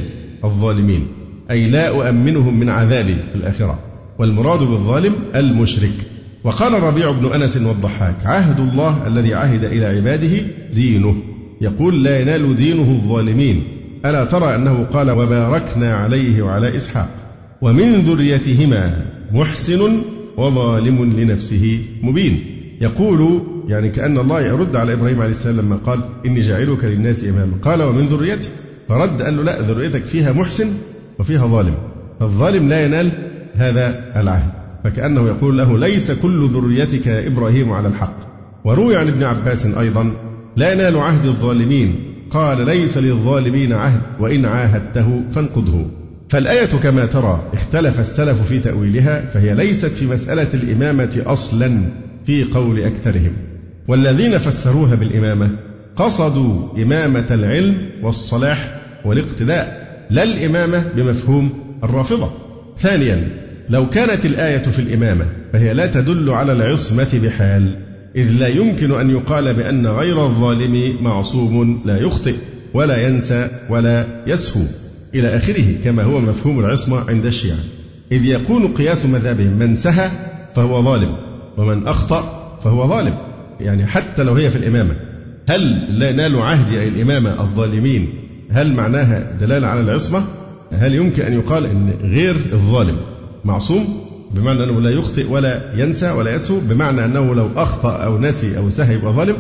[0.44, 1.06] الظالمين
[1.50, 3.78] أي لا أؤمنهم من عذابي في الآخرة.
[4.18, 6.13] والمراد بالظالم المشرك.
[6.44, 10.42] وقال الربيع بن أنس والضحاك عهد الله الذي عهد إلى عباده
[10.74, 11.16] دينه.
[11.60, 13.64] يقول لا ينال دينه الظالمين.
[14.04, 17.08] ألا ترى أنه قال وباركنا عليه وعلى إسحاق.
[17.60, 19.80] ومن ذريتهما محسن
[20.36, 22.40] وظالم لنفسه مبين.
[22.80, 27.56] يقول يعني كأن الله يرد على إبراهيم عليه السلام لما قال إني جاعلك للناس إماما.
[27.62, 28.48] قال ومن ذريتي.
[28.88, 30.68] فرد قال له لا ذريتك فيها محسن
[31.18, 31.74] وفيها ظالم.
[32.20, 33.10] فالظالم لا ينال
[33.54, 34.63] هذا العهد.
[34.84, 38.16] فكأنه يقول له ليس كل ذريتك يا إبراهيم على الحق.
[38.64, 40.12] وروي عن ابن عباس أيضا
[40.56, 41.94] لا ينال عهد الظالمين.
[42.30, 45.86] قال ليس للظالمين عهد وإن عاهدته فانقضه.
[46.28, 51.80] فالآية كما ترى اختلف السلف في تأويلها فهي ليست في مسألة الإمامة أصلا
[52.26, 53.32] في قول أكثرهم.
[53.88, 55.50] والذين فسروها بالإمامة
[55.96, 61.50] قصدوا إمامة العلم والصلاح والاقتداء لا الإمامة بمفهوم
[61.84, 62.30] الرافضة.
[62.78, 67.76] ثانيا لو كانت الآية في الإمامة فهي لا تدل على العصمة بحال
[68.16, 72.34] إذ لا يمكن أن يقال بأن غير الظالم معصوم لا يخطئ
[72.74, 74.62] ولا ينسى ولا يسهو.
[75.14, 77.58] إلى آخره كما هو مفهوم العصمة عند الشيعة.
[78.12, 80.10] إذ يكون قياس مذهبهم من سهى
[80.54, 81.16] فهو ظالم
[81.56, 83.14] ومن أخطأ فهو ظالم.
[83.60, 84.96] يعني حتى لو هي في الإمامة.
[85.48, 88.08] هل لا ينال عهد أي الإمامة الظالمين؟
[88.50, 90.22] هل معناها دلالة على العصمة؟
[90.72, 92.96] هل يمكن أن يقال أن غير الظالم؟
[93.44, 93.84] معصوم
[94.30, 98.70] بمعنى أنه لا يخطئ ولا ينسى ولا يسهو بمعنى أنه لو أخطأ أو نسي أو
[98.70, 99.36] سهى يبقى ظالم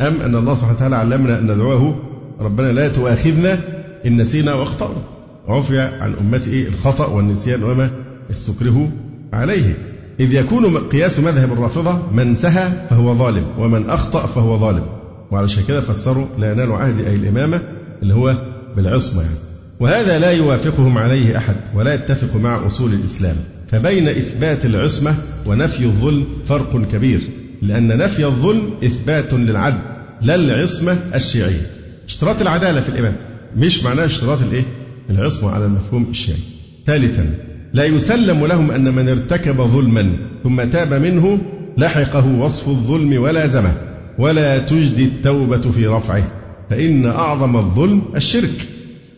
[0.00, 1.96] أم أن الله سبحانه وتعالى علمنا أن ندعوه
[2.40, 3.58] ربنا لا تؤاخذنا
[4.06, 5.02] إن نسينا وأخطأنا.
[5.48, 7.90] عفي عن أمته الخطأ والنسيان وما
[8.30, 8.86] استكرهوا
[9.32, 9.76] عليه.
[10.20, 14.86] إذ يكون قياس مذهب الرافضة من سهى فهو ظالم ومن أخطأ فهو ظالم.
[15.30, 17.60] وعلشان كده فسروا لا ينال عهد أي الإمامة
[18.02, 18.36] اللي هو
[18.76, 19.55] بالعصمة يعني.
[19.80, 23.36] وهذا لا يوافقهم عليه أحد ولا يتفق مع أصول الإسلام
[23.68, 25.14] فبين إثبات العصمة
[25.46, 27.20] ونفي الظلم فرق كبير
[27.62, 29.78] لأن نفي الظلم إثبات للعدل
[30.22, 31.66] لا العصمة الشيعية.
[32.08, 33.16] اشتراط العدالة في الإمام
[33.56, 34.62] مش معناه اشتراط الإيه؟
[35.10, 36.38] العصمة على المفهوم الشيعي.
[36.86, 37.34] ثالثا
[37.72, 41.38] لا يسلم لهم أن من ارتكب ظلما ثم تاب منه
[41.78, 43.72] لحقه وصف الظلم ولازمه
[44.18, 46.30] ولا تجدي التوبة في رفعه
[46.70, 48.68] فإن أعظم الظلم الشرك.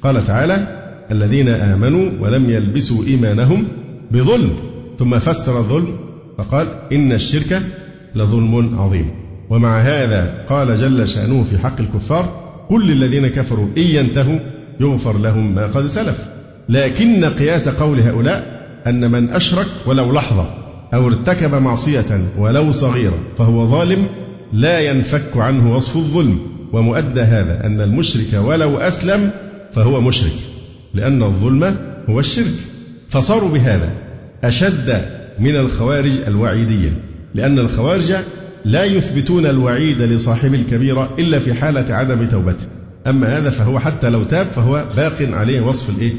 [0.02, 0.78] قال تعالى
[1.10, 3.64] الذين آمنوا ولم يلبسوا إيمانهم
[4.10, 4.50] بظلم
[4.98, 5.98] ثم فسر الظلم
[6.38, 7.62] فقال إن الشرك
[8.14, 9.10] لظلم عظيم.
[9.50, 14.38] ومع هذا قال جل شأنه في حق الكفار كل الذين كفروا إن ينتهوا
[14.80, 16.28] يغفر لهم ما قد سلف.
[16.68, 20.46] لكن قياس قول هؤلاء أن من أشرك ولو لحظة
[20.94, 24.06] أو ارتكب معصية ولو صغيرة فهو ظالم
[24.52, 26.38] لا ينفك عنه وصف الظلم.
[26.72, 29.30] ومؤدى هذا أن المشرك ولو أسلم
[29.72, 30.32] فهو مشرك
[30.94, 31.76] لأن الظلم
[32.08, 32.54] هو الشرك.
[33.10, 33.92] فصاروا بهذا
[34.44, 35.02] أشد
[35.38, 36.92] من الخوارج الوعيدية
[37.34, 38.14] لأن الخوارج
[38.64, 42.66] لا يثبتون الوعيد لصاحب الكبيرة إلا في حالة عدم توبته.
[43.06, 46.12] أما هذا فهو حتى لو تاب فهو باق عليه وصف الإيه؟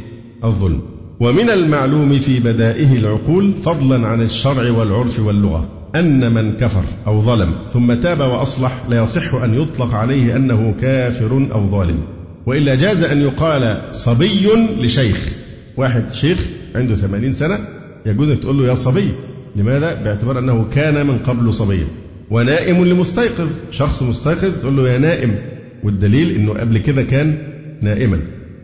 [0.44, 0.82] الظلم.
[1.20, 7.54] ومن المعلوم في بدائه العقول فضلا عن الشرع والعرف واللغة أن من كفر أو ظلم
[7.74, 12.19] ثم تاب وأصلح لا يصح أن يطلق عليه أنه كافر أو ظالم.
[12.50, 14.48] وإلا جاز أن يقال صبي
[14.80, 15.30] لشيخ.
[15.78, 16.40] واحد شيخ
[16.76, 17.60] عنده ثمانين سنة
[18.06, 19.08] يجوز أن تقول له يا صبي.
[19.56, 21.88] لماذا؟ باعتبار أنه كان من قبل صبيا.
[22.30, 23.50] ونائم لمستيقظ.
[23.72, 25.36] شخص مستيقظ تقول له يا نائم.
[25.84, 27.38] والدليل أنه قبل كده كان
[27.82, 28.20] نائما.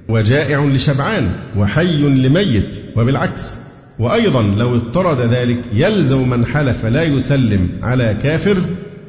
[0.09, 3.57] وجائع لشبعان وحي لميت وبالعكس.
[3.99, 8.57] وأيضا لو اضطرد ذلك يلزم من حلف لا يسلم على كافر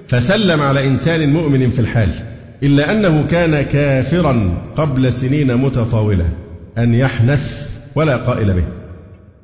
[0.09, 2.11] فسلم على إنسان مؤمن في الحال.
[2.63, 6.29] إلا أنه كان كافرا قبل سنين متطاولة
[6.79, 8.65] أن يحنث ولا قائل به.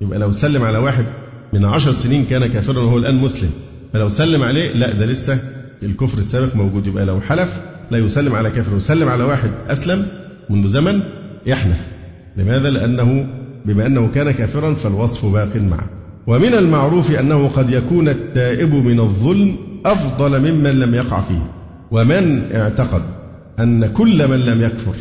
[0.00, 1.04] يبقى لو سلم على واحد
[1.52, 3.50] من عشر سنين كان كافرا وهو الآن مسلم
[3.92, 5.38] فلو سلم عليه لا ده لسه
[5.82, 6.86] الكفر السابق موجود.
[6.86, 8.74] يبقى لو حلف لا يسلم على كافر.
[8.74, 10.06] ويسلم على واحد أسلم
[10.50, 11.00] منذ زمن
[11.46, 11.80] يحنث.
[12.36, 13.26] لماذا؟ لأنه
[13.64, 15.86] بما أنه كان كافرا فالوصف باق معه.
[16.26, 21.61] ومن المعروف أنه قد يكون التائب من الظلم أفضل ممن لم يقع فيه.
[21.92, 23.02] ومن اعتقد
[23.60, 24.94] أن كل من لم يكفر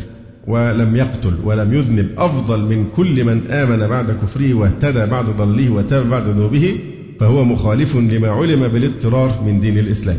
[0.46, 6.10] ولم يقتل ولم يذنب أفضل من كل من آمن بعد كفره واهتدى بعد ضله وتاب
[6.10, 6.78] بعد ذنوبه
[7.20, 10.16] فهو مخالف لما علم بالاضطرار من دين الإسلام.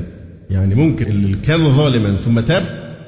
[0.49, 2.63] يعني ممكن اللي كان ظالما ثم تاب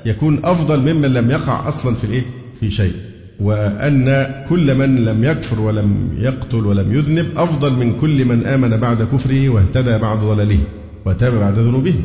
[0.06, 2.24] يكون أفضل ممن لم يقع أصلا في الإيه؟
[2.60, 2.94] في شيء.
[3.40, 9.04] وأن كل من لم يكفر ولم يقتل ولم يذنب أفضل من كل من آمن بعد
[9.04, 10.60] كفره واهتدى بعد ضلاله
[11.06, 11.96] وتاب بعد ذنوبه.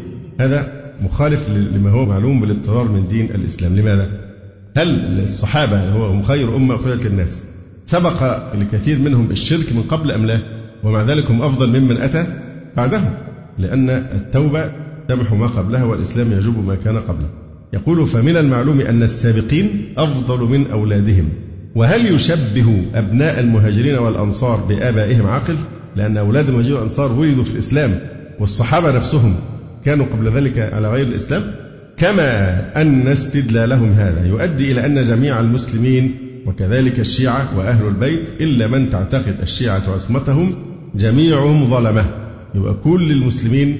[0.40, 4.08] هذا مخالف لما هو معلوم بالاضطرار من دين الإسلام لماذا؟
[4.76, 7.44] هل الصحابة هم خير أمة أخرجت للناس
[7.84, 10.40] سبق لكثير منهم الشرك من قبل أم لا؟
[10.84, 12.26] ومع ذلك هم أفضل ممن أتى
[12.76, 13.14] بعدهم
[13.58, 14.72] لأن التوبة
[15.08, 17.28] تمحو ما قبلها والإسلام يجوب ما كان قبله
[17.72, 21.28] يقول فمن المعلوم أن السابقين أفضل من أولادهم
[21.74, 25.56] وهل يشبه أبناء المهاجرين والأنصار بآبائهم عاقل؟
[25.96, 27.98] لأن أولاد المهاجرين والأنصار ولدوا في الإسلام
[28.40, 29.34] والصحابة نفسهم
[29.84, 31.42] كانوا قبل ذلك على غير الإسلام
[31.96, 36.14] كما أن استدلالهم هذا يؤدي إلى أن جميع المسلمين
[36.46, 40.54] وكذلك الشيعة وأهل البيت إلا من تعتقد الشيعة عصمتهم
[40.94, 42.04] جميعهم ظلمة
[42.54, 43.76] يبقى كل المسلمين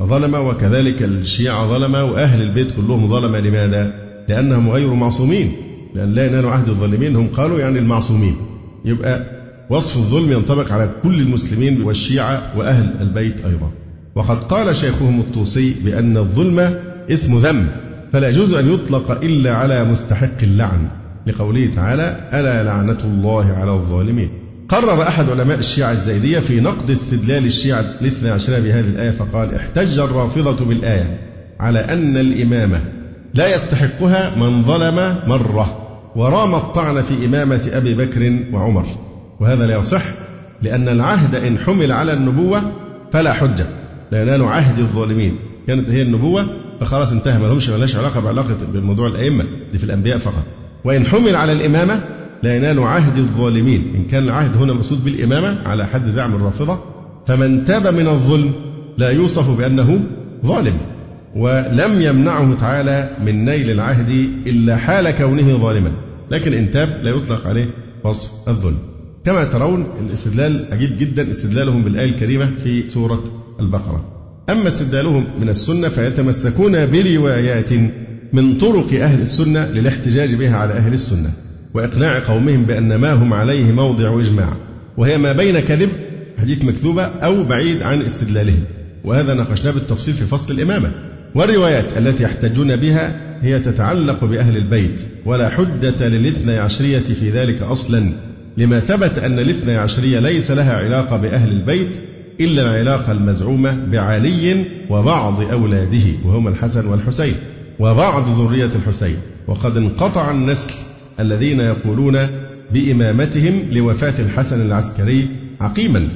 [0.00, 3.94] ظلمة وكذلك الشيعة ظلمة وأهل البيت كلهم ظلمة لماذا؟
[4.28, 5.52] لأنهم غير معصومين
[5.94, 8.36] لأن لا ينال عهد الظالمين هم قالوا يعني المعصومين
[8.84, 9.26] يبقى
[9.70, 13.70] وصف الظلم ينطبق على كل المسلمين والشيعة وأهل البيت أيضا
[14.14, 16.78] وقد قال شيخهم الطوسي بأن الظلم
[17.10, 17.66] اسم ذنب
[18.12, 20.88] فلا يجوز أن يطلق إلا على مستحق اللعن.
[21.26, 24.30] لقوله تعالى ألا لعنة الله على الظالمين
[24.68, 29.98] قرر أحد علماء الشيعة الزيدية في نقد استدلال الشيعة الاثنى عشر بهذه الآية فقال احتج
[29.98, 31.18] الرافضة بالآية
[31.60, 32.80] على أن الإمامة
[33.34, 35.78] لا يستحقها من ظلم مرة
[36.16, 38.86] ورام الطعن في إمامة أبي بكر وعمر
[39.40, 40.02] وهذا لا يصح
[40.62, 42.72] لأن العهد إن حمل على النبوة
[43.12, 43.66] فلا حجة.
[44.12, 45.36] لا ينال عهد الظالمين.
[45.66, 46.46] كانت هي النبوة
[46.80, 50.44] فخلاص انتهى ما لهمش مالهاش علاقة بعلاقة بموضوع الأئمة دي في الأنبياء فقط.
[50.84, 52.04] وإن حمل على الإمامة
[52.42, 53.92] لا ينال عهد الظالمين.
[53.94, 56.78] إن كان العهد هنا مقصود بالإمامة على حد زعم الرافضة
[57.26, 58.52] فمن تاب من الظلم
[58.98, 60.00] لا يوصف بأنه
[60.46, 60.74] ظالم
[61.36, 64.10] ولم يمنعه تعالى من نيل العهد
[64.46, 65.92] إلا حال كونه ظالما.
[66.30, 67.70] لكن إن تاب لا يطلق عليه
[68.04, 68.78] وصف الظلم.
[69.24, 74.04] كما ترون الاستدلال عجيب جدا استدلالهم بالآية الكريمة في سورة البقرة.
[74.50, 77.72] أما استدلالهم من السنة فيتمسكون بروايات
[78.32, 81.30] من طرق أهل السنة للاحتجاج بها على أهل السنة
[81.74, 84.56] وإقناع قومهم بأن ما هم عليه موضع إجماع
[84.96, 85.88] وهي ما بين كذب
[86.38, 88.64] حديث مكذوبة أو بعيد عن استدلالهم
[89.04, 90.92] وهذا ناقشناه بالتفصيل في فصل الإمامة.
[91.34, 98.12] والروايات التي يحتجون بها هي تتعلق بأهل البيت ولا حجة للاثنى عشرية في ذلك أصلا
[98.56, 101.90] لما ثبت أن الاثنى عشرية ليس لها علاقة بأهل البيت
[102.40, 107.34] إلا العلاقة المزعومة بعلي وبعض أولاده وهم الحسن والحسين
[107.78, 109.16] وبعض ذرية الحسين.
[109.46, 110.74] وقد انقطع النسل
[111.20, 112.28] الذين يقولون
[112.72, 115.26] بإمامتهم لوفاة الحسن العسكري
[115.60, 116.08] عقيما.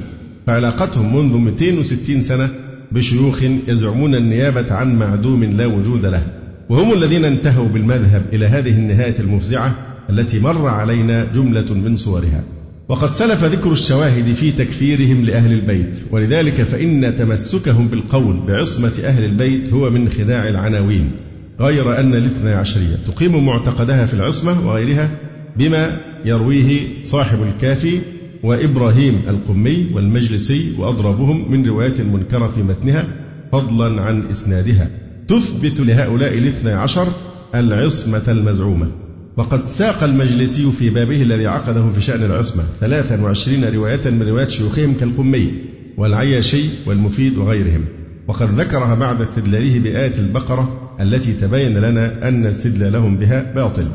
[0.47, 2.49] فعلاقتهم منذ 260 سنة
[2.93, 6.23] بشيوخ يزعمون النيابة عن معدوم لا وجود له.
[6.69, 9.75] وهم الذين انتهوا بالمذهب إلى هذه النهاية المفزعة
[10.11, 12.56] التي مر علينا جملة من صورها.
[12.89, 19.73] وقد سلف ذكر الشواهد في تكفيرهم لأهل البيت ولذلك فإن تمسكهم بالقول بعصمة أهل البيت
[19.73, 21.11] هو من خداع العناوين
[21.61, 22.97] غير أن الاثنى عشرية.
[23.07, 25.19] تقيم معتقدها في العصمة وغيرها
[25.57, 28.01] بما يرويه صاحب الكافي
[28.43, 33.09] وإبراهيم القمي والمجلسي وأضربهم من روايات منكرة في متنها
[33.53, 34.91] فضلا عن إسنادها.
[35.29, 37.09] تثبت لهؤلاء الاثنى عشر
[37.55, 39.06] العصمة المزعومة.
[39.37, 44.95] وقد ساق المجلسي في بابه الذي عقده في شأن العصمة 23 رواية من روايات شيوخهم
[44.95, 45.53] كالقمي
[45.97, 47.85] والعياشي والمفيد وغيرهم.
[48.29, 53.87] وقد ذكرها بعد استدلاله بآية البقرة التي تبين لنا أن استدلالهم بها باطل.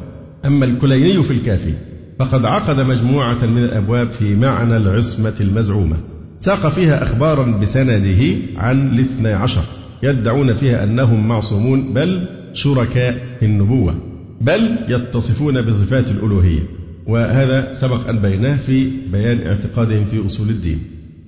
[0.46, 1.74] أما الكليني في الكافي
[2.20, 5.98] فقد عقد مجموعة من الأبواب في معنى العصمة المزعومة.
[6.40, 9.64] ساق فيها أخبارا بسنده عن الاثنى عشر
[10.04, 14.11] يدعون فيها أنهم معصومون بل شركاء في النبوة.
[14.42, 16.64] بل يتصفون بصفات الألوهية
[17.08, 20.80] وهذا سبق أن بيناه في بيان اعتقادهم في أصول الدين.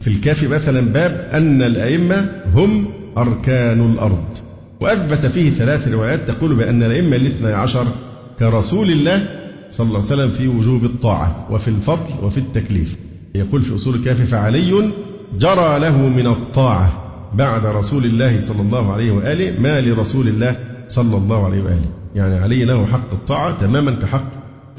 [0.02, 4.24] في الكافي مثلا باب أن الأئمة هم أركان الأرض
[4.82, 7.88] وأثبت فيه ثلاث روايات تقول بأن الأئمة الاثنى عشر
[8.40, 9.30] كرسول الله
[9.72, 12.98] صلى الله عليه وسلم في وجوب الطاعة وفي الفضل وفي التكليف.
[13.36, 14.92] يقول في أصول الكافي فعلي
[15.40, 20.56] جرى له من الطاعة بعد رسول الله صلى الله عليه وآله ما لرسول الله
[20.88, 22.03] صلى الله عليه وآله.
[22.16, 24.28] يعني علي له حق الطاعة تماما كحق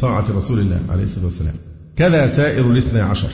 [0.01, 1.55] طاعة رسول الله عليه الصلاة والسلام.
[1.97, 3.29] كذا سائر الاثنى عشر.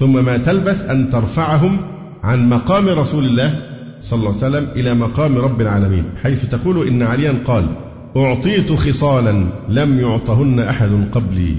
[0.00, 1.80] ثم ما تلبث أن ترفعهم
[2.22, 3.54] عن مقام رسول الله
[4.00, 7.66] صلى الله عليه وسلم إلى مقام رب العالمين حيث تقول إن عليا قال
[8.16, 11.54] أعطيت خصالا لم يعطهن أحد قبلي.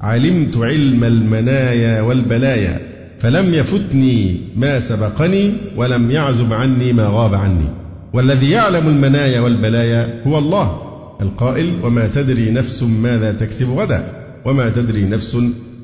[0.00, 2.80] علمت علم المنايا والبلايا
[3.18, 7.68] فلم يفتني ما سبقني ولم يعزب عني ما غاب عني.
[8.12, 10.85] والذي يعلم المنايا والبلايا هو الله.
[11.20, 14.12] القائل وما تدري نفس ماذا تكسب غدا
[14.44, 15.36] وما تدري نفس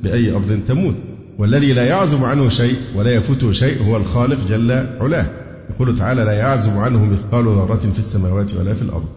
[0.03, 0.95] بأي أرض تموت.
[1.39, 5.27] والذي لا يعزب عنه شيء ولا يفوته شيء هو الخالق جل علاه.
[5.71, 9.09] يقول تعالى لا يعزب عنه مثقال ذرة في السماوات ولا في الأرض.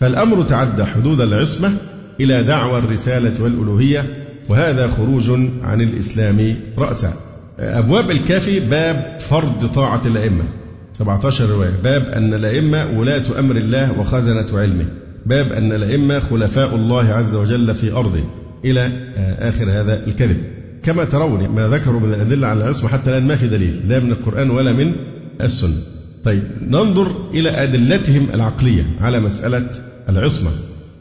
[0.00, 1.72] فالأمر تعدى حدود العصمة
[2.20, 5.30] إلى دعوى الرسالة والألوهية وهذا خروج
[5.62, 7.12] عن الإسلام رأسا.
[7.58, 10.44] أبواب الكافي باب فرض طاعة الأئمة.
[10.92, 14.86] 17 رواية باب أن الأئمة ولاة أمر الله وخزنة علمه.
[15.26, 18.24] باب أن الأئمة خلفاء الله عز وجل في أرضه
[18.64, 18.90] إلى
[19.38, 20.36] آخر هذا الكذب.
[20.82, 24.12] كما ترون ما ذكروا من الأدلة على العصمة حتى الآن ما في دليل لا من
[24.12, 24.92] القرآن ولا من
[25.40, 25.76] السنة.
[26.24, 29.70] طيب ننظر إلى أدلتهم العقلية على مسألة
[30.08, 30.50] العصمة.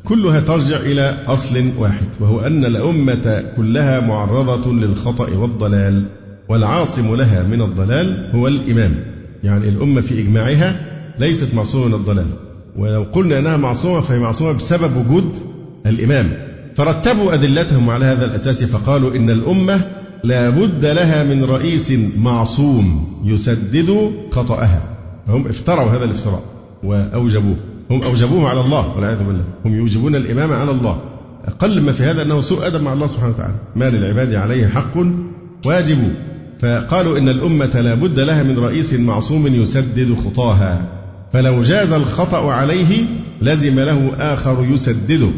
[0.03, 6.05] كلها ترجع إلى أصل واحد وهو أن الأمة كلها معرضة للخطأ والضلال
[6.49, 8.95] والعاصم لها من الضلال هو الإمام.
[9.43, 10.85] يعني الأمة في إجماعها
[11.19, 12.27] ليست معصومة من الضلال.
[12.77, 15.37] ولو قلنا أنها معصومة فهي معصومة بسبب وجود
[15.85, 16.33] الإمام.
[16.75, 19.81] فرتبوا أدلتهم على هذا الأساس فقالوا إن الأمة
[20.23, 24.83] لا بد لها من رئيس معصوم يسدد خطأها.
[25.27, 26.43] فهم افتروا هذا الافتراء
[26.83, 27.55] وأوجبوه.
[27.91, 29.43] هم أوجبوه على الله والعياذ بالله.
[29.65, 31.01] هم يوجبون الإمامة على الله.
[31.45, 33.55] أقل ما في هذا أنه سوء أدب مع الله سبحانه وتعالى.
[33.75, 34.97] ما للعباد عليه حق
[35.65, 36.13] واجب.
[36.59, 41.00] فقالوا إن الأمة لا بد لها من رئيس معصوم يسدد خطاها.
[41.33, 43.05] فلو جاز الخطأ عليه
[43.41, 45.29] لزم له آخر يسدده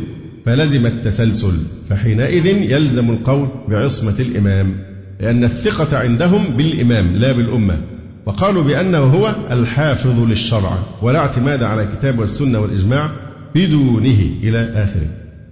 [0.46, 1.54] فلزم التسلسل
[1.90, 4.76] فحينئذ يلزم القول بعصمة الإمام
[5.20, 7.78] لأن الثقة عندهم بالإمام لا بالأمة
[8.26, 13.12] وقالوا بأنه هو الحافظ للشرع ولا اعتماد على الكتاب والسنة والإجماع
[13.56, 15.08] بدونه إلى آخره.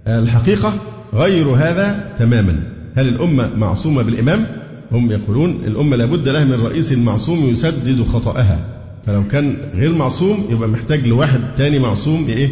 [0.06, 0.74] الحقيقة
[1.14, 2.62] غير هذا تماما.
[2.94, 4.46] هل الأمة معصومة بالإمام؟
[4.92, 8.81] هم يقولون الأمة لابد لها من رئيس معصوم يسدد خطأها.
[9.06, 12.48] فلو كان غير معصوم يبقى محتاج لواحد تاني معصوم إيه؟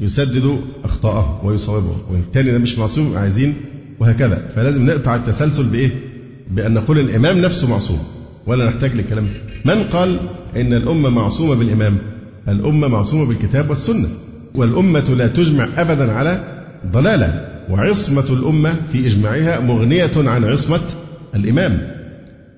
[0.00, 3.54] يسدد أخطاءه ويصوبه والتاني ده مش معصوم عايزين
[4.00, 4.48] وهكذا.
[4.54, 5.90] فلازم نقطع التسلسل بإيه؟
[6.50, 7.98] بأن نقول الإمام نفسه معصوم
[8.46, 9.26] ولا نحتاج لكلام
[9.64, 10.20] من قال
[10.56, 11.98] إن الأمة معصومة بالإمام؟
[12.48, 14.08] الأمة معصومة بالكتاب والسنة.
[14.54, 16.62] والأمة لا تجمع أبدا على
[16.92, 20.80] ضلالة وعصمة الأمة في إجماعها مغنية عن عصمة
[21.34, 21.99] الإمام.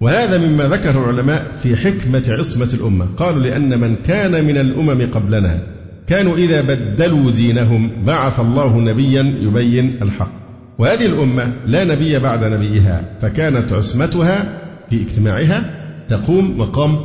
[0.02, 3.06] وهذا مما ذكره العلماء في حكمة عصمة الأمة.
[3.16, 5.62] قالوا لأن من كان من الأمم قبلنا
[6.06, 10.32] كانوا إذا بدلوا دينهم بعث الله نبيا يبين الحق.
[10.78, 14.58] وهذه الأمة لا نبي بعد نبيها فكانت عصمتها
[14.90, 15.70] في اجتماعها
[16.08, 16.98] تقوم مقام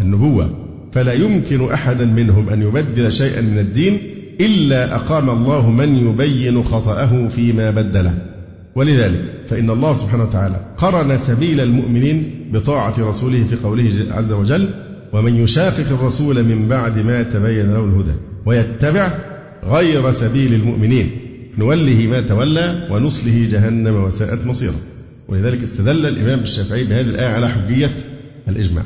[0.00, 0.50] النبوة.
[0.92, 3.98] فلا يمكن أحدا منهم أن يبدل شيئا من الدين
[4.40, 8.33] إلا أقام الله من يبين خطأه فيما بدله.
[8.76, 14.68] ولذلك فإن الله سبحانه وتعالى قرن سبيل المؤمنين بطاعة رسوله في قوله عز وجل
[15.12, 18.14] ومن يشاقق الرسول من بعد ما تبين له الهدى
[18.46, 19.12] ويتبع
[19.64, 21.10] غير سبيل المؤمنين
[21.58, 24.80] نوله ما تولى ونصله جهنم وساءت مصيره.
[25.28, 27.96] ولذلك استدل الإمام الشافعي بهذه الآية على حجية
[28.48, 28.84] الإجماع.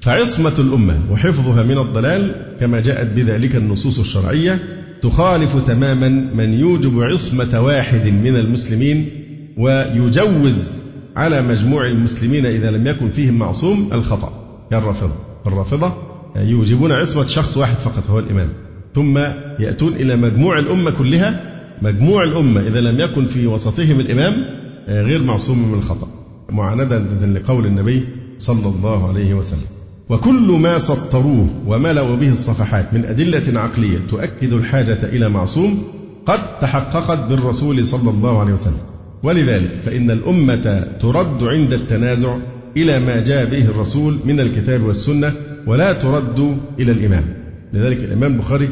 [0.00, 4.58] فعصمة الأمة وحفظها من الضلال كما جاءت بذلك النصوص الشرعية
[5.02, 9.08] تخالف تماما من يوجب عصمة واحد من المسلمين
[9.56, 10.70] ويجوز
[11.16, 14.32] على مجموع المسلمين إذا لم يكن فيهم معصوم الخطأ.
[14.70, 15.14] كالرافضة
[15.46, 15.92] الرافضة.
[16.36, 18.48] يوجبون عصمة شخص واحد فقط هو الإمام.
[18.94, 19.18] ثم
[19.58, 21.40] يأتون إلى مجموع الأمة كلها.
[21.82, 24.44] مجموع الأمة إذا لم يكن في وسطهم الإمام
[24.88, 26.08] غير معصوم من الخطأ.
[26.50, 28.04] معاندة لقول النبي
[28.38, 29.66] صلى الله عليه وسلم.
[30.08, 35.82] وكل ما سطروه وملأوا به الصفحات من أدلة عقلية تؤكد الحاجة إلى معصوم
[36.26, 38.89] قد تحققت بالرسول صلى الله عليه وسلم.
[39.22, 42.36] ولذلك فإن الأمة ترد عند التنازع
[42.76, 45.32] إلى ما جاء به الرسول من الكتاب والسنة
[45.66, 47.24] ولا ترد إلى الإمام.
[47.72, 48.68] لذلك الإمام البخاري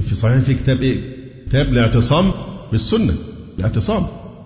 [0.00, 1.00] في صحيح في كتاب إيه؟
[1.48, 2.30] كتاب الاعتصام
[2.72, 3.14] بالسنة.
[3.58, 4.02] الاعتصام.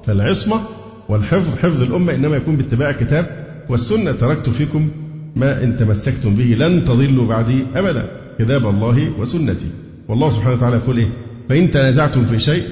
[0.06, 0.60] فالعصمة
[1.08, 4.12] والحفظ حفظ الأمة إنما يكون باتباع الكتاب والسنة.
[4.12, 4.88] تركت فيكم
[5.36, 8.10] ما إن تمسكتم به لن تضلوا بعدي أبدا.
[8.38, 9.66] كتاب الله وسنتي.
[10.08, 11.08] والله سبحانه وتعالى يقول إيه؟
[11.48, 12.62] فإن تنازعتم في شيء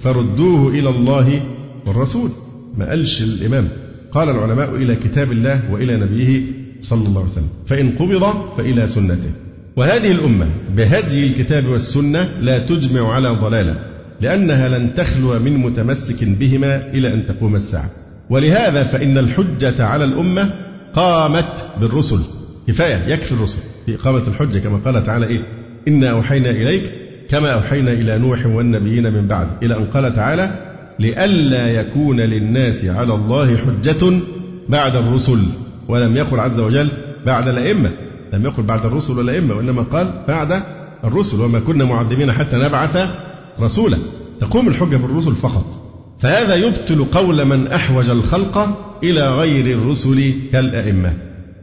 [0.00, 1.40] فردوه إلى الله
[1.86, 2.30] والرسول.
[2.76, 3.68] ما قالش الإمام.
[4.12, 6.42] قال العلماء إلى كتاب الله وإلى نبيه
[6.80, 7.48] صلى الله عليه وسلم.
[7.66, 9.30] فإن قبض فإلى سنته.
[9.76, 13.80] وهذه الأمة بهدي الكتاب والسنة لا تجمع على ضلالة
[14.20, 17.90] لأنها لن تخلو من متمسك بهما إلى أن تقوم الساعة.
[18.30, 20.54] ولهذا فإن الحجة على الأمة
[20.94, 22.18] قامت بالرسل.
[22.68, 23.58] كفاية يكفي الرسل.
[23.86, 25.40] في إقامة الحجة كما قال تعالى إيه؟
[25.88, 26.92] إنا أوحينا إليك
[27.28, 29.48] كما أوحينا إلى نوح والنبيين من بعد.
[29.62, 30.67] إلى أن قال تعالى
[30.98, 34.20] لئلا يكون للناس على الله حجة
[34.68, 35.38] بعد الرسل
[35.88, 36.88] ولم يقل عز وجل
[37.26, 37.90] بعد الأئمة.
[38.32, 40.62] لم يقل بعد الرسل والأئمة وإنما قال بعد
[41.04, 42.98] الرسل وما كنا معذبين حتى نبعث
[43.60, 43.98] رسولا.
[44.40, 45.80] تقوم الحجة بالرسل فقط.
[46.18, 51.12] فهذا يبطل قول من أحوج الخلق إلى غير الرسل كالأئمة.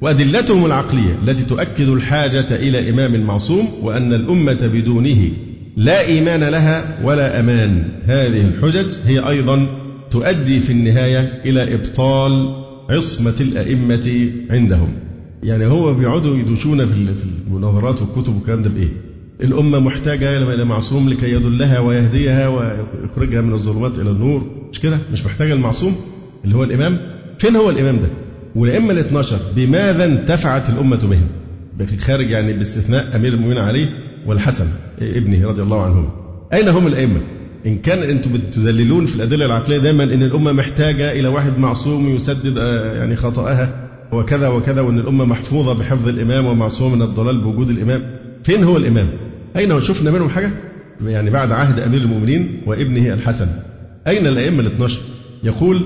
[0.02, 5.32] وأدلتهم العقلية التي تؤكد الحاجة إلى إمام معصوم وأن الأمة بدونه
[5.76, 9.68] لا إيمان لها ولا أمان هذه الحجج هي أيضا
[10.12, 12.56] تؤدي في النهاية إلى إبطال
[12.90, 14.94] عصمة الأئمة عندهم
[15.44, 16.94] يعني هو بيقعدوا يدوشون في
[17.48, 18.90] المناظرات والكتب والكلام ده بإيه؟
[19.42, 25.26] الأمة محتاجة إلى معصوم لكي يدلها ويهديها ويخرجها من الظلمات إلى النور مش كده؟ مش
[25.26, 25.96] محتاجة المعصوم
[26.46, 26.98] اللي هو الإمام
[27.40, 28.08] فين هو الإمام ده؟
[28.56, 31.28] والأئمة ال 12 بماذا انتفعت الأمة بهم؟
[32.00, 33.90] خارج يعني باستثناء أمير المؤمنين علي
[34.26, 34.68] والحسن
[35.02, 36.10] ابنه رضي الله عنهما
[36.54, 37.22] أين هم الأئمة؟
[37.66, 42.58] إن كان أنتم بتدللون في الأدلة العقلية دائما أن الأمة محتاجة إلى واحد معصوم يسدد
[42.58, 48.04] آه، يعني خطأها وكذا وكذا وأن الأمة محفوظة بحفظ الإمام ومعصومة من الضلال بوجود الإمام
[48.44, 49.10] فين هو الإمام؟
[49.58, 50.52] أين هو شفنا منهم حاجة؟
[51.06, 53.48] يعني بعد عهد أمير المؤمنين وابنه الحسن
[54.08, 55.00] أين الأئمة ال 12
[55.44, 55.82] يقول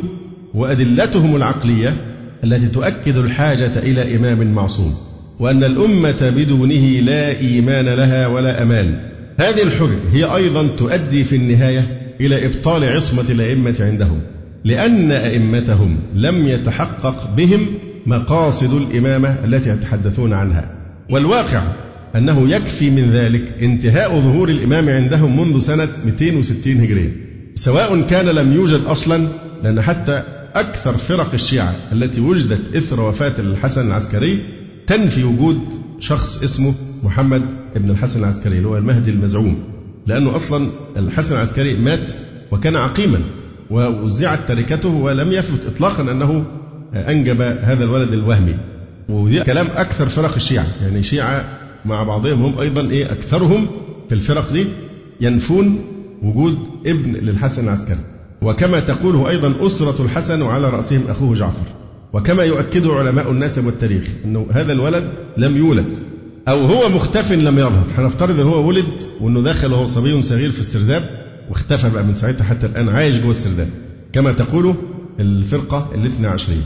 [0.53, 1.95] وأدلتهم العقلية
[2.43, 5.08] التي تؤكد الحاجة إلى إمام معصوم
[5.39, 8.99] وأن الأمة بدونه لا إيمان لها ولا أمان.
[9.37, 14.19] هذه الحجج هي أيضا تؤدي في النهاية إلى إبطال عصمة الأئمة عندهم
[14.65, 17.65] لأن أئمتهم لم يتحقق بهم
[18.05, 20.71] مقاصد الإمامة التي يتحدثون عنها.
[21.09, 21.61] والواقع
[22.15, 27.11] أنه يكفي من ذلك انتهاء ظهور الإمام عندهم منذ سنة 260 هجرية.
[27.55, 29.27] سواء كان لم يوجد أصلا
[29.63, 30.23] لأن حتى
[30.55, 34.39] أكثر فرق الشيعة التي وجدت إثر وفاة الحسن العسكري
[34.89, 35.59] تنفي وجود
[35.99, 36.73] شخص اسمه
[37.03, 37.41] محمد
[37.75, 39.63] بن الحسن العسكري اللي هو المهدي المزعوم.
[40.07, 40.67] لأنه أصلا
[40.97, 42.11] الحسن العسكري مات
[42.51, 43.19] وكان عقيما
[43.69, 46.45] ووزعت تركته ولم يثبت إطلاقا أنه
[46.93, 48.55] أنجب هذا الولد الوهمي.
[49.09, 50.67] ودي كلام أكثر فرق الشيعة.
[50.81, 53.67] يعني الشيعة مع بعضهم هم أيضا إيه أكثرهم
[54.09, 54.65] في الفرق دي
[55.21, 55.79] ينفون
[56.21, 57.99] وجود ابن للحسن العسكري.
[58.41, 61.65] وكما تقوله أيضا أسرة الحسن وعلى رأسهم أخوه جعفر.
[62.13, 65.97] وكما يؤكد علماء النسب والتاريخ أنه هذا الولد لم يولد
[66.47, 67.83] أو هو مختف لم يظهر.
[67.97, 68.85] هنفترض أن هو ولد
[69.21, 71.09] وأنه دخل وهو صبي صغير في السرداب
[71.49, 73.67] واختفى بقى من ساعتها حتى الآن عايش جوه السرداب.
[74.13, 74.75] كما تقول
[75.19, 76.61] الفرقة الاثنى عشرية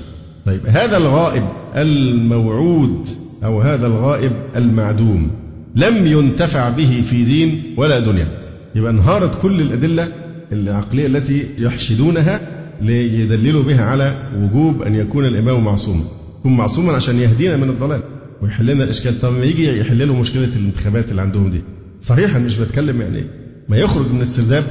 [0.45, 1.43] طيب هذا الغائب
[1.75, 3.07] الموعود
[3.43, 5.31] أو هذا الغائب المعدوم
[5.75, 8.27] لم ينتفع به في دين ولا دنيا.
[8.75, 10.11] يبقى انهارت كل الأدلة
[10.51, 16.03] العقلية التي يحشدونها ليدللوا بها على وجوب أن يكون الإمام معصوما.
[16.39, 18.03] يكون معصوما عشان يهدينا من الضلال
[18.41, 19.21] ويحل لنا الإشكال.
[19.21, 21.61] طب ما يجي يحل له مشكلة الانتخابات اللي عندهم دي
[22.01, 23.23] صحيح أنا مش بتكلم يعني
[23.69, 24.63] ما يخرج من السرداب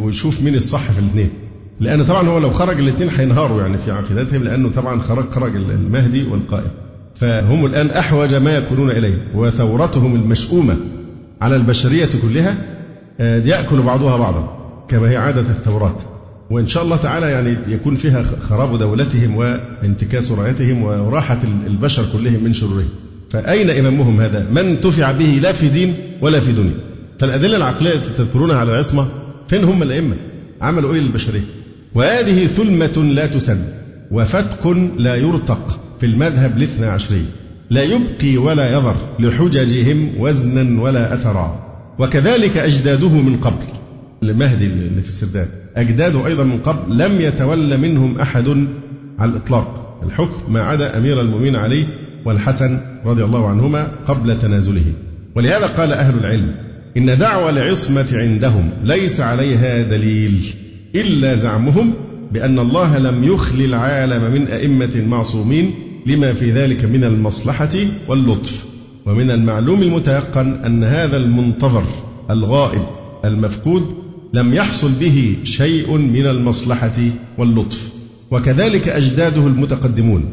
[0.00, 1.30] ويشوف مين الصح في الاثنين.
[1.80, 6.24] لأن طبعا هو لو خرج الاثنين هينهاروا يعني في عقيدتهم لأنه طبعا خرج خرج المهدي
[6.24, 6.70] والقائم
[7.14, 10.76] فهم الآن أحوج ما يكونون إليه وثورتهم المشؤومة
[11.40, 12.78] على البشرية كلها
[13.20, 16.02] آه، يأكل بعضها بعضا كما هي عادة الثورات.
[16.50, 22.52] وإن شاء الله تعالى يعني يكون فيها خراب دولتهم وانتكاس رايتهم وراحة البشر كلهم من
[22.52, 22.88] شرورهم.
[23.30, 26.74] فأين إمامهم هذا؟ من انتفع به لا في دين ولا في دنيا.
[27.18, 29.08] فالأدلة العقلية التي تذكرونها على العصمة
[29.48, 30.16] فين هم الأئمة؟
[30.60, 31.44] عملوا إيه للبشرية؟
[31.94, 33.64] وهذه ثلمة لا تسد
[34.10, 37.24] وفتق لا يرتق في المذهب الاثنى عشري.
[37.70, 41.64] لا يبقي ولا يذر لحججهم وزنا ولا أثرا.
[41.98, 43.64] وكذلك أجداده من قبل.
[44.22, 45.48] المهدي اللي في السرداب.
[45.78, 48.48] أجداده أيضا من قبل لم يتولى منهم أحد
[49.18, 49.98] على الإطلاق.
[50.06, 51.86] الحكم ما عدا أمير المؤمنين علي
[52.24, 54.84] والحسن رضي الله عنهما قبل تنازله.
[55.36, 56.54] ولهذا قال أهل العلم
[56.96, 60.54] إن دعوى العصمة عندهم ليس عليها دليل
[60.94, 61.92] إلا زعمهم
[62.32, 65.74] بأن الله لم يخل العالم من أئمة معصومين
[66.06, 67.76] لما في ذلك من المصلحة
[68.08, 68.64] واللطف.
[69.06, 71.84] ومن المعلوم المتيقن أن هذا المنتظر
[72.30, 72.82] الغائب
[73.24, 77.00] المفقود لم يحصل به شيء من المصلحة
[77.38, 77.92] واللطف.
[78.30, 80.24] وكذلك أجداده المتقدمون.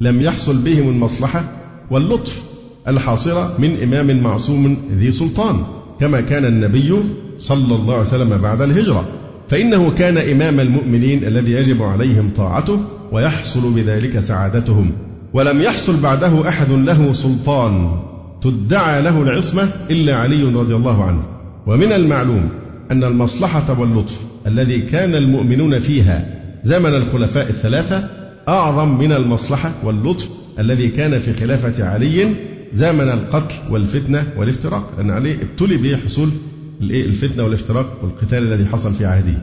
[0.00, 1.44] لم يحصل بهم المصلحة
[1.90, 2.42] واللطف
[2.88, 5.64] الحاصلة من إمام معصوم ذي سلطان
[6.00, 6.94] كما كان النبي
[7.38, 9.08] صلى الله عليه وسلم بعد الهجرة.
[9.48, 12.80] فإنه كان إمام المؤمنين الذي يجب عليهم طاعته
[13.12, 14.90] ويحصل بذلك سعادتهم.
[15.32, 18.00] ولم يحصل بعده أحد له سلطان
[18.42, 21.22] تدعى له العصمة إلا علي رضي الله عنه.
[21.66, 22.48] ومن المعلوم
[22.90, 28.08] أن المصلحة واللطف الذي كان المؤمنون فيها زمن الخلفاء الثلاثة
[28.48, 30.28] أعظم من المصلحة واللطف
[30.58, 32.34] الذي كان في خلافة علي
[32.72, 34.90] زمن القتل والفتنة والافتراق.
[34.98, 36.28] لأن علي ابتلي بحصول
[36.80, 39.34] الفتنة والافتراق والقتال الذي حصل في عهده.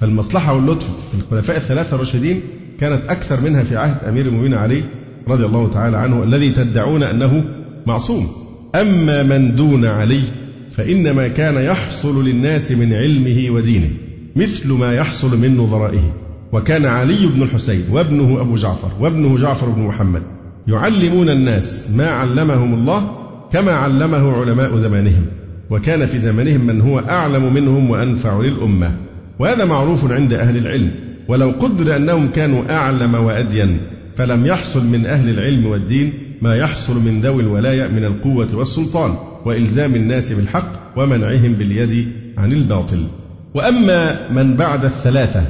[0.00, 2.40] فالمصلحة واللطف في الخلفاء الثلاثة الراشدين
[2.80, 4.82] كانت أكثر منها في عهد أمير المؤمنين علي
[5.28, 7.44] رضي الله تعالى عنه الذي تدعون أنه
[7.86, 8.28] معصوم.
[8.74, 10.22] أما من دون علي
[10.76, 13.90] فإنما كان يحصل للناس من علمه ودينه
[14.36, 16.14] مثل ما يحصل من نظرائه.
[16.52, 20.22] وكان علي بن الحسين وابنه أبو جعفر وابنه جعفر بن محمد
[20.68, 23.10] يعلمون الناس ما علمهم الله
[23.52, 25.26] كما علمه علماء زمانهم.
[25.70, 28.96] وكان في زمانهم من هو أعلم منهم وأنفع للأمة.
[29.38, 30.90] وهذا معروف عند أهل العلم.
[31.28, 33.78] ولو قدر أنهم كانوا أعلم وأدين
[34.16, 36.12] فلم يحصل من أهل العلم والدين
[36.44, 39.14] ما يحصل من ذوي الولاية من القوة والسلطان
[39.44, 43.06] وإلزام الناس بالحق ومنعهم باليد عن الباطل.
[43.54, 45.42] وأما من بعد الثلاثة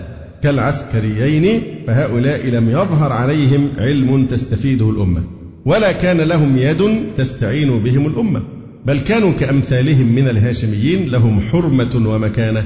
[0.43, 5.23] كالعسكريين فهؤلاء لم يظهر عليهم علم تستفيده الأمة
[5.65, 6.83] ولا كان لهم يد
[7.17, 8.43] تستعين بهم الأمة
[8.87, 12.65] بل كانوا كأمثالهم من الهاشميين لهم حرمة ومكانة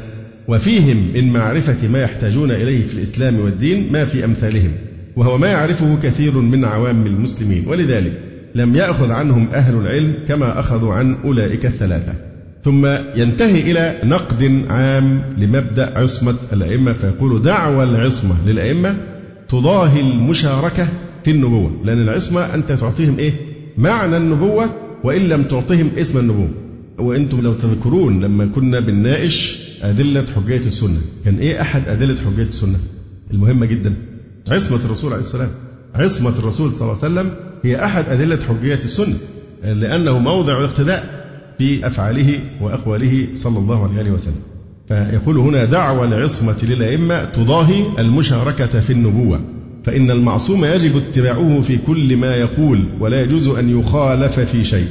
[0.49, 4.73] وفيهم من معرفة ما يحتاجون إليه في الإسلام والدين ما في أمثالهم.
[5.19, 8.21] وهو ما يعرفه كثير من عوام المسلمين ولذلك
[8.55, 12.13] لم يأخذ عنهم أهل العلم كما أخذوا عن أولئك الثلاثة.
[12.65, 18.97] ثم ينتهي إلى نقد عام لمبدأ عصمة الأئمة فيقول دعوى العصمة للأئمة
[19.49, 20.89] تضاهي المشاركة
[21.25, 23.33] في النبوة لأن العصمة أنت تعطيهم إيه؟
[23.79, 24.71] معنى النبوة
[25.05, 26.51] وإن لم تعطيهم اسم النبوة.
[26.99, 32.79] وأنتم لو تذكرون لما كنا بنناقش أدلة حجية السنة كان إيه أحد أدلة حجية السنة؟
[33.31, 33.95] المهمة جدا.
[34.49, 35.51] عصمة الرسول عليه السلام.
[35.95, 37.35] عصمة الرسول صلى الله عليه وسلم
[37.65, 39.15] هي أحد أدلة حجية السنة
[39.65, 41.19] لأنه موضع الاقتداء
[41.59, 44.41] في أفعاله وأقواله صلى الله عليه وسلم.
[44.89, 49.41] فيقول هنا دعوى العصمة للأئمة تضاهي المشاركة في النبوة
[49.85, 54.87] فإن المعصوم يجب اتباعه في كل ما يقول ولا يجوز أن يخالف في شيء.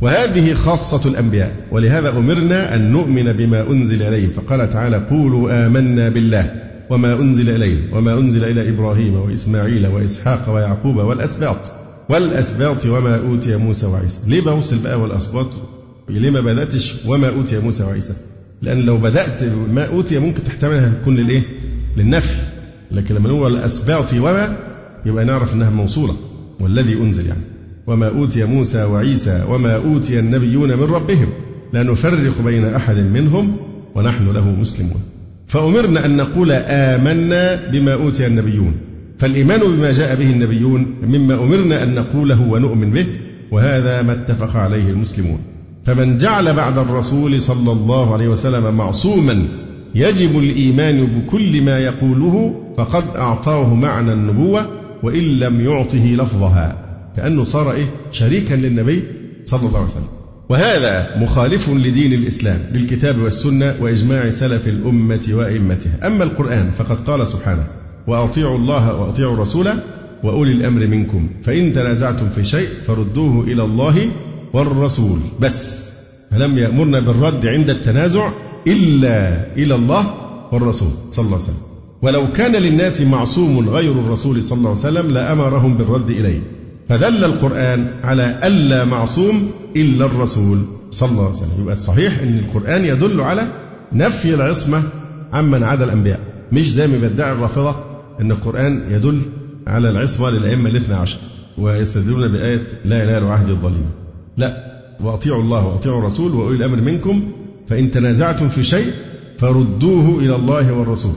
[0.00, 6.69] وهذه خاصة الأنبياء ولهذا أمرنا أن نؤمن بما أنزل إليهم فقال تعالى قولوا آمنا بالله.
[6.90, 11.72] وما أنزل إليه وما أنزل إلى إبراهيم وإسماعيل وإسحاق ويعقوب والأسباط.
[12.08, 14.18] والأسباط وما أوتي موسى وعيسى.
[14.26, 15.46] ليه بوصل بقى والأسباط؟
[16.08, 18.12] ليه ما بدأتش وما أوتي موسى وعيسى؟
[18.62, 21.42] لأن لو بدأت ما أوتي ممكن تحتملها تكون للإيه؟
[21.96, 22.36] للنفي.
[22.90, 24.56] لكن لما نقول الأسباط وما
[25.06, 26.16] يبقى نعرف أنها موصولة.
[26.60, 27.42] والذي أنزل يعني.
[27.86, 31.28] وما أوتي موسى وعيسى وما أوتي النبيون من ربهم.
[31.72, 33.56] لا نفرق بين أحد منهم
[33.94, 35.00] ونحن له مسلمون.
[35.50, 38.74] فأمرنا أن نقول آمنا بما أوتي النبيون.
[39.18, 43.06] فالإيمان بما جاء به النبيون مما أمرنا أن نقوله ونؤمن به
[43.50, 45.38] وهذا ما اتفق عليه المسلمون.
[45.84, 49.46] فمن جعل بعد الرسول صلى الله عليه وسلم معصوما
[49.94, 54.66] يجب الإيمان بكل ما يقوله فقد أعطاه معنى النبوة
[55.02, 56.76] وإن لم يعطه لفظها
[57.16, 59.02] كأنه صار إيه؟ شريكا للنبي
[59.44, 60.19] صلى الله عليه وسلم.
[60.50, 66.06] وهذا مخالف لدين الإسلام بالكتاب والسنة وإجماع سلف الأمة وأئمتها.
[66.06, 67.64] أما القرآن فقد قال سبحانه
[68.06, 69.68] وأطيعوا الله وأطيعوا الرسول
[70.24, 74.10] وأولي الأمر منكم فإن تنازعتم في شيء فردوه إلى الله
[74.52, 75.18] والرسول.
[75.40, 75.90] بس.
[76.30, 78.30] فلم يأمرنا بالرد عند التنازع
[78.66, 80.14] إلا إلى الله
[80.52, 81.62] والرسول صلى الله عليه وسلم.
[82.02, 86.59] ولو كان للناس معصوم غير الرسول صلى الله عليه وسلم لأمرهم بالرد إليه.
[86.90, 90.58] فدل القرآن على ألا معصوم إلا الرسول
[90.90, 91.60] صلى الله عليه وسلم.
[91.60, 93.52] يبقى الصحيح أن القرآن يدل على
[93.92, 94.82] نفي العصمة
[95.32, 96.20] عمن عدا الأنبياء.
[96.52, 97.76] مش زي ما بيدعي الرافضة
[98.20, 99.22] أن القرآن يدل
[99.66, 101.18] على العصمة للأئمة الاثنى عشر
[101.58, 103.90] ويستدلون بآية لا إلا عهد الظالمين
[104.36, 104.80] لا.
[105.00, 107.32] وأطيعوا الله وأطيعوا الرسول وأولي الأمر منكم
[107.68, 108.92] فإن تنازعتم في شيء
[109.38, 111.14] فردوه إلى الله والرسول.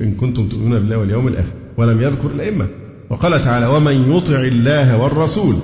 [0.00, 1.52] إن كنتم تؤمنون بالله واليوم الآخر.
[1.76, 2.68] ولم يذكر الأئمة.
[3.10, 5.54] وقال تعالى ومن يطع الله والرسول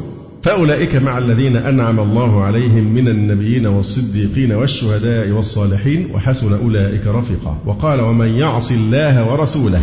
[0.42, 7.58] فأولئك مع الذين أنعم الله عليهم من النبيين والصديقين والشهداء والصالحين وحسن أولئك رفيقا.
[7.66, 9.80] وقال ومن يعص الله ورسوله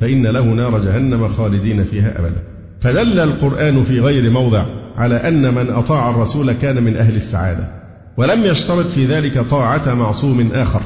[0.00, 2.42] فإن له نار جهنم خالدين فيها أبدا.
[2.80, 4.64] فدل القرآن في غير موضع
[4.96, 7.68] على أن من أطاع الرسول كان من أهل السعادة
[8.16, 10.82] ولم يشترط في ذلك طاعة معصوم آخر.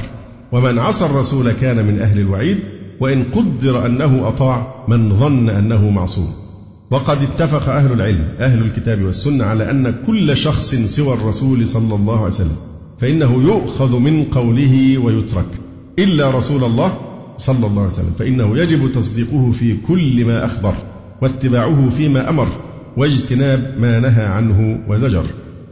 [0.52, 2.58] ومن عصى الرسول كان من أهل الوعيد
[3.00, 6.44] وإن قدر أنه أطاع من ظن أنه معصوم.
[6.90, 12.16] وقد اتفق أهل العلم أهل الكتاب والسنة على أن كل شخص سوى الرسول صلى الله
[12.18, 12.56] عليه وسلم
[13.00, 15.46] فإنه يؤخذ من قوله ويترك
[15.98, 16.96] إلا رسول الله
[17.36, 20.74] صلى الله عليه وسلم فإنه يجب تصديقه في كل ما أخبر
[21.22, 22.48] واتباعه فيما أمر
[22.96, 25.24] واجتناب ما نهى عنه وزجر.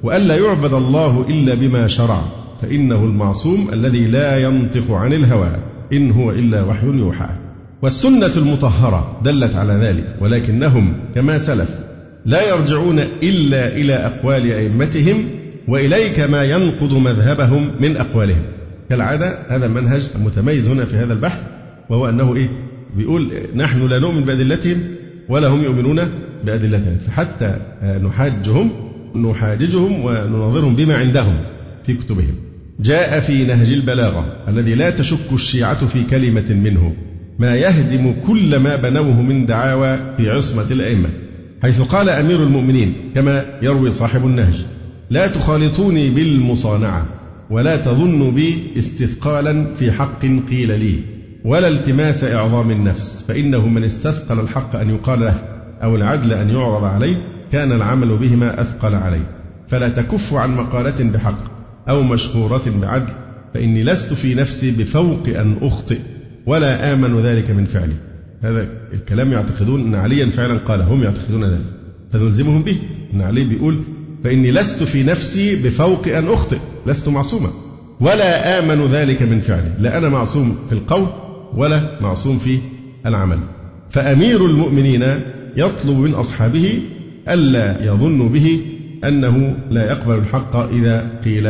[0.03, 2.23] وألا يعبد الله إلا بما شرع
[2.63, 5.57] فإنه المعصوم الذي لا ينطق عن الهوى.
[5.93, 7.29] إن هو إلا وحي يوحى.
[7.83, 11.79] والسنة المطهرة دلت على ذلك ولكنهم كما سلف
[12.25, 15.25] لا يرجعون إلا إلى أقوال أئمتهم
[15.69, 18.43] وإليك ما ينقض مذهبهم من أقوالهم.
[18.89, 21.41] كالعادة هذا منهج متميز هنا في هذا البحث
[21.91, 22.49] وهو أنه إيه؟
[22.97, 24.79] بيقول نحن لا نؤمن بأدلتهم
[25.29, 26.01] ولا هم يؤمنون
[26.45, 27.57] بأدلتنا فحتى
[28.03, 28.71] نحاجهم
[29.17, 31.37] نحاججهم ونناظرهم بما عندهم
[31.85, 32.52] في كتبهم.
[32.83, 36.95] جاء في نهج البلاغة الذي لا تشك الشيعة في كلمة منه
[37.39, 41.09] ما يهدم كل ما بنوه من دعاوى في عصمة الأئمة.
[41.63, 44.65] حيث قال أمير المؤمنين كما يروي صاحب النهج
[45.11, 47.07] لا تخالطوني بالمصانعة
[47.51, 50.21] ولا تظنوا بي استثقالا في حق
[50.51, 51.01] قيل لي
[51.45, 55.35] ولا التماس إعظام النفس فإنه من استثقل الحق أن يقال له
[55.83, 57.17] أو العدل أن يعرض عليه
[57.53, 59.27] كان العمل بهما أثقل عليه.
[59.69, 61.52] فلا تكف عن مقالة بحق.
[61.89, 63.13] أو مشهورة بعدل
[63.55, 65.99] فإني لست في نفسي بفوق أن أخطئ
[66.47, 67.97] ولا آمن ذلك من فعلي.
[68.43, 71.65] هذا الكلام يعتقدون أن عليا فعلا قال هم يعتقدون ذلك.
[72.13, 72.77] فنلزمهم به.
[73.15, 73.83] أن علي بيقول
[74.25, 77.51] فإني لست في نفسي بفوق أن أخطئ لست معصوما
[78.01, 79.73] ولا آمن ذلك من فعلي.
[79.79, 81.07] لا أنا معصوم في القول
[81.57, 82.59] ولا معصوم في
[83.07, 83.39] العمل.
[83.91, 85.05] فأمير المؤمنين
[85.57, 86.83] يطلب من أصحابه
[87.29, 88.61] ألا يظنوا به
[89.05, 91.45] أنه لا يقبل الحق إذا قيل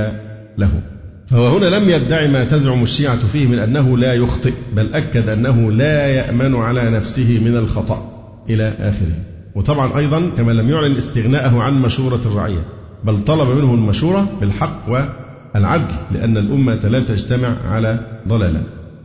[0.58, 0.82] له.
[1.26, 5.72] فهو هنا لم يدعي ما تزعم الشيعة فيه من أنه لا يخطئ بل أكد أنه
[5.72, 8.12] لا يأمن على نفسه من الخطأ
[8.50, 9.16] إلى آخره.
[9.54, 12.64] وطبعا أيضا كما لم يعلن استغناءه عن مشورة الرعية
[13.04, 18.62] بل طلب منه المشورة بالحق والعدل لأن الأمة لا تجتمع على ضلالة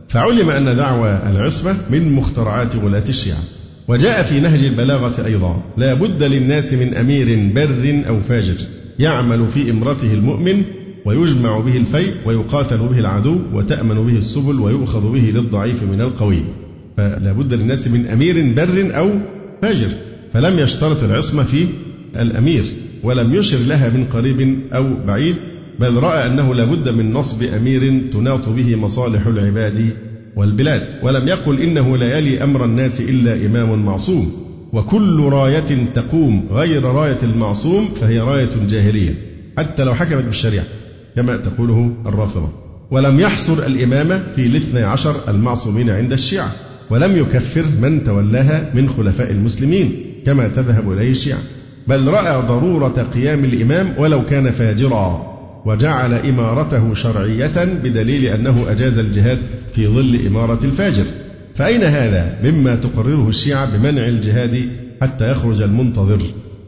[0.08, 3.38] فعلم أن دعوى العصمة من مخترعات ولاة الشيعة.
[3.88, 8.56] وجاء في نهج البلاغة أيضا لا بد للناس من أمير بر أو فاجر
[8.98, 10.62] يعمل في إمرته المؤمن
[11.04, 16.38] ويجمع به الفيء ويقاتل به العدو وتأمن به السبل ويؤخذ به للضعيف من القوي.
[16.96, 19.10] فلا بد للناس من أمير بر أو
[19.62, 19.88] فاجر.
[20.32, 21.66] فلم يشترط العصمة في
[22.16, 22.64] الأمير
[23.02, 25.36] ولم يشر لها من قريب أو بعيد
[25.80, 29.90] بل رأى أنه لا بد من نصب أمير تناط به مصالح العباد
[30.38, 30.82] والبلاد.
[31.02, 34.32] ولم يقل إنه لا يلي أمر الناس إلا إمام معصوم.
[34.72, 39.14] وكل راية تقوم غير راية المعصوم فهي راية جاهلية.
[39.58, 40.64] حتى لو حكمت بالشريعة
[41.16, 42.48] كما تقوله الرافضة.
[42.90, 46.52] ولم يحصر الإمامة في الاثني عشر المعصومين عند الشيعة.
[46.90, 49.92] ولم يكفر من تولاها من خلفاء المسلمين
[50.26, 51.38] كما تذهب إليه الشيعة.
[51.86, 55.37] بل رأى ضرورة قيام الإمام ولو كان فاجرا.
[55.64, 59.38] وجعل إمارته شرعية بدليل أنه أجاز الجهاد
[59.74, 61.04] في ظل إمارة الفاجر.
[61.54, 64.68] فأين هذا؟ مما تقرره الشيعة بمنع الجهاد
[65.02, 66.18] حتى يخرج المنتظر.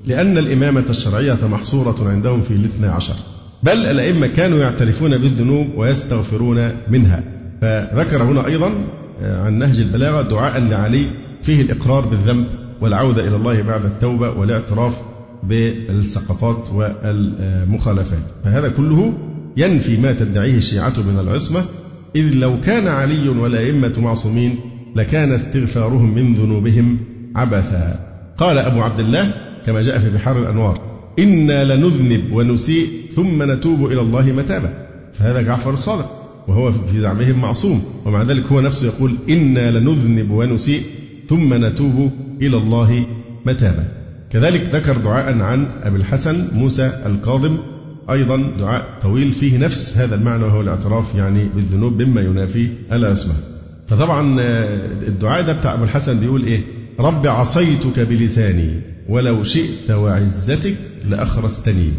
[0.07, 3.14] لأن الإمامة الشرعية محصورة عندهم في الاثنى عشر.
[3.62, 7.24] بل الأئمة كانوا يعترفون بالذنوب ويستغفرون منها.
[7.61, 8.72] فذكر هنا أيضا
[9.22, 11.07] آه، عن نهج البلاغة دعاء لعلي
[11.43, 12.47] فيه الإقرار بالذنب
[12.80, 15.03] والعودة إلى الله بعد التوبة والاعتراف
[15.43, 18.22] بالسقطات والمخالفات.
[18.45, 19.12] فهذا كله
[19.57, 21.64] ينفي ما تدعيه الشيعة من العصمة.
[22.16, 24.55] إذ لو كان علي والأئمة معصومين
[24.97, 26.99] لكان استغفارهم من ذنوبهم
[27.36, 28.07] عبثا.
[28.38, 29.34] قال أبو عبد الله
[29.66, 30.80] كما جاء في بحار الأنوار
[31.18, 32.86] إنا لنذنب ونسيء
[33.16, 34.86] ثم نتوب إلى الله متابا.
[35.12, 36.11] فهذا جعفر الصادق
[36.49, 37.82] وهو في زعمهم معصوم.
[38.07, 40.82] ومع ذلك هو نفسه يقول إنا لنذنب ونسيء
[41.28, 42.11] ثم نتوب
[42.43, 43.07] إلى الله
[43.47, 44.00] متابا.
[44.33, 47.59] كذلك ذكر دعاء عن أبي الحسن موسى الكاظم
[48.11, 53.35] أيضا دعاء طويل فيه نفس هذا المعنى وهو الاعتراف يعني بالذنوب مما ينافي العصمة
[53.89, 56.61] فطبعا آه، الدعاء ده بتاع أبو الحسن بيقول إيه؟
[57.01, 60.74] رب عصيتك بلساني ولو شئت وعزتك
[61.09, 61.93] لأخرستني.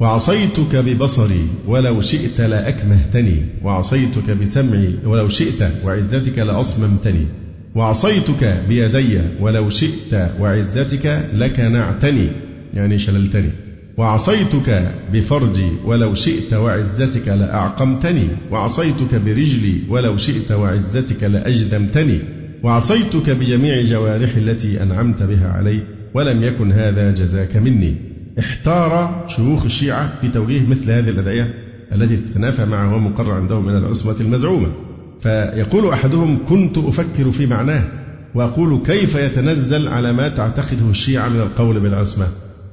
[0.00, 3.46] وعصيتك ببصري ولو شئت لأكمهتني.
[3.62, 7.26] وعصيتك بسمعي ولو شئت وعزتك لأصممتني.
[7.74, 12.28] وعصيتك بيدي ولو شئت وعزتك لكنعتني.
[12.74, 13.50] يعني شللتني.
[13.96, 18.28] وعصيتك بفرجي ولو شئت وعزتك لأعقمتني.
[18.50, 22.18] وعصيتك برجلي ولو شئت وعزتك لأجذمتني.
[22.62, 25.80] وعصيتك بجميع جوارحي التي أنعمت بها علي
[26.14, 27.94] ولم يكن هذا جزاك مني.
[28.38, 31.54] احتار شيوخ الشيعة في توجيه مثل هذه الأدعية
[31.92, 34.68] التي تتنافى مع ما مقرر عندهم من العصمة المزعومة.
[35.20, 37.84] فيقول أحدهم كنت أفكر في معناه
[38.34, 42.26] وأقول كيف يتنزل على ما تعتقده الشيعة من القول بالعصمة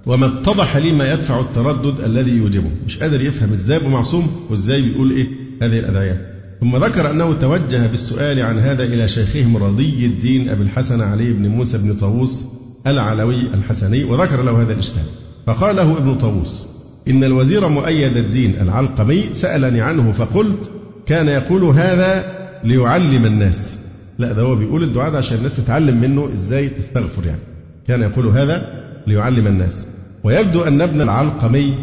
[0.05, 2.69] وما اتضح لي ما يدفع التردد الذي يوجبه.
[2.85, 5.27] مش قادر يفهم إزاي أبو معصوم وإزاي بيقول إيه
[5.61, 6.31] هذه الأدعية.
[6.61, 11.47] ثم ذكر أنه توجه بالسؤال عن هذا إلى شيخهم رضي الدين أبي الحسن علي بن
[11.47, 12.45] موسى بن طاووس
[12.87, 15.03] العلوي الحسني وذكر له هذا الإشكال.
[15.47, 16.65] فقال له ابن طاووس
[17.07, 20.71] إن الوزير مؤيد الدين العلقمي سألني عنه فقلت
[21.11, 23.77] كان يقول هذا ليعلم الناس.
[24.19, 27.41] لا ده هو بيقول الدعاء ده عشان الناس تتعلم منه إزاي تستغفر يعني.
[27.87, 29.87] كان يقول هذا ليعلم الناس.
[30.23, 31.73] ويبدو أن ابن العلقمي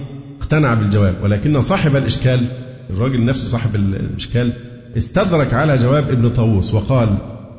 [0.41, 2.41] اقتنع بالجواب ولكن صاحب الإشكال
[2.91, 4.53] الراجل نفسه صاحب الإشكال
[4.97, 7.09] استدرك على جواب ابن طاووس وقال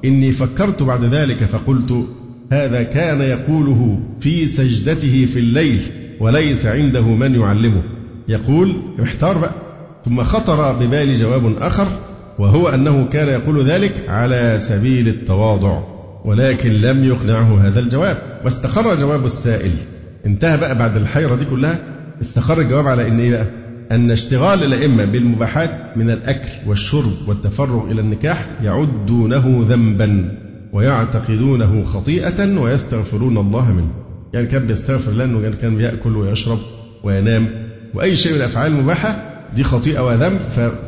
[0.05, 2.05] إني فكرت بعد ذلك فقلت
[2.51, 5.81] هذا كان يقوله في سجدته في الليل
[6.19, 7.81] وليس عنده من يعلمه.
[8.27, 9.68] يقول احتار بقى.
[10.05, 11.87] ثم خطر ببالي جواب آخر
[12.39, 15.79] وهو أنه كان يقول ذلك على سبيل التواضع
[16.25, 19.71] ولكن لم يقنعه هذا الجواب واستقر جواب السائل
[20.25, 21.79] انتهى بقى بعد الحيرة دي كلها
[22.21, 23.45] استقر الجواب على إن إيه بقى؟
[23.91, 30.35] أن اشتغال الأئمة بالمباحات من الأكل والشرب والتفرغ إلى النكاح يعدونه ذنبا
[30.73, 33.91] ويعتقدونه خطيئة ويستغفرون الله منه
[34.33, 36.59] يعني كان بيستغفر لأنه كان بيأكل ويشرب
[37.03, 37.47] وينام
[37.93, 39.23] وأي شيء من الأفعال المباحة
[39.55, 40.39] دي خطيئة وذنب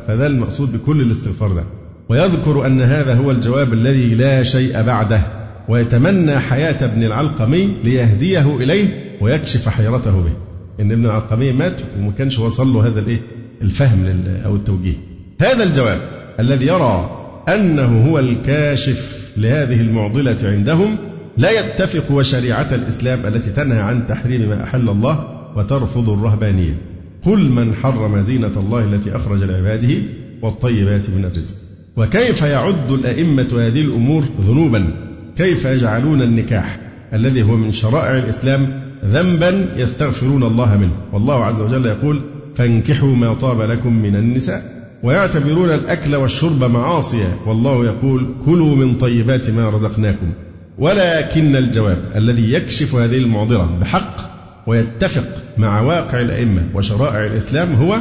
[0.07, 1.64] فده المقصود بكل الاستغفار ده.
[2.09, 5.22] ويذكر أن هذا هو الجواب الذي لا شيء بعده
[5.70, 10.34] ويتمنى حياة ابن العلقمي ليهديه إليه ويكشف حيرته به.
[10.80, 13.20] إن ابن العلقمي مات وما كانش وصل له هذا الإيه؟
[13.62, 14.95] الفهم أو التوجيه.
[15.41, 15.97] هذا الجواب
[16.39, 17.18] الذي يرى
[17.49, 20.97] أنه هو الكاشف لهذه المعضلة عندهم
[21.38, 26.90] لا يتفق وشريعة الإسلام التي تنهى عن تحريم ما أحل الله وترفض الرهبانية.
[27.26, 29.95] قل من حرم زينة الله التي أخرج لعباده
[30.41, 31.55] والطيبات من الرزق
[31.97, 34.93] وكيف يعد الأئمة هذه الأمور ذنوبا
[35.38, 36.80] كيف يجعلون النكاح
[37.13, 42.22] الذي هو من شرائع الإسلام ذنبا يستغفرون الله منه والله عز وجل يقول
[42.55, 49.49] فانكحوا ما طاب لكم من النساء ويعتبرون الأكل والشرب معاصيا والله يقول كلوا من طيبات
[49.49, 50.32] ما رزقناكم
[50.78, 57.97] ولكن الجواب الذي يكشف هذه المعضلة بحق ويتفق مع واقع الأئمة وشرائع الإسلام هو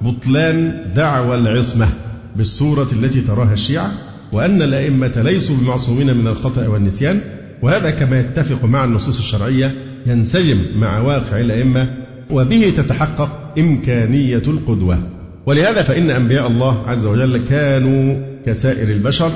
[0.00, 1.88] بطلان دعوى العصمة
[2.36, 3.92] بالصورة التي تراها الشيعة
[4.32, 7.20] وأن الأئمة ليسوا بمعصومين من الخطأ والنسيان
[7.62, 9.74] وهذا كما يتفق مع النصوص الشرعية
[10.06, 11.94] ينسجم مع واقع الأئمة
[12.30, 14.98] وبه تتحقق إمكانية القدوة.
[15.46, 19.30] ولهذا فإن أنبياء الله عز وجل كانوا كسائر البشر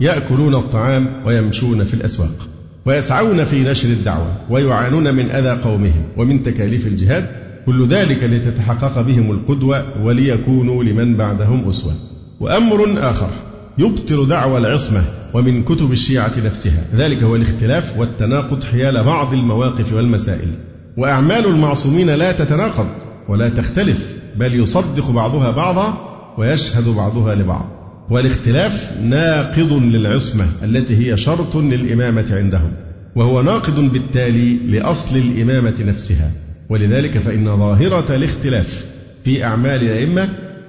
[0.00, 2.48] يأكلون الطعام ويمشون في الأسواق.
[2.88, 7.26] ويسعون في نشر الدعوة ويعانون من أذى قومهم ومن تكاليف الجهاد
[7.66, 11.92] كل ذلك لتتحقق بهم القدوة وليكونوا لمن بعدهم أسوة.
[12.40, 13.30] وأمر آخر
[13.78, 15.02] يبطل دعوى العصمة
[15.34, 16.84] ومن كتب الشيعة نفسها.
[16.94, 20.48] ذلك هو الاختلاف والتناقض حيال بعض المواقف والمسائل.
[20.96, 22.88] وأعمال المعصومين لا تتناقض
[23.28, 25.94] ولا تختلف بل يصدق بعضها بعضا
[26.38, 27.77] ويشهد بعضها لبعض.
[28.10, 32.72] والاختلاف ناقض للعصمة التي هي شرط للإمامة عندهم
[33.16, 36.30] وهو ناقض بالتالي لأصل الإمامة نفسها.
[36.70, 38.86] ولذلك فإن ظاهرة الاختلاف
[39.24, 40.28] في أعمال الأئمة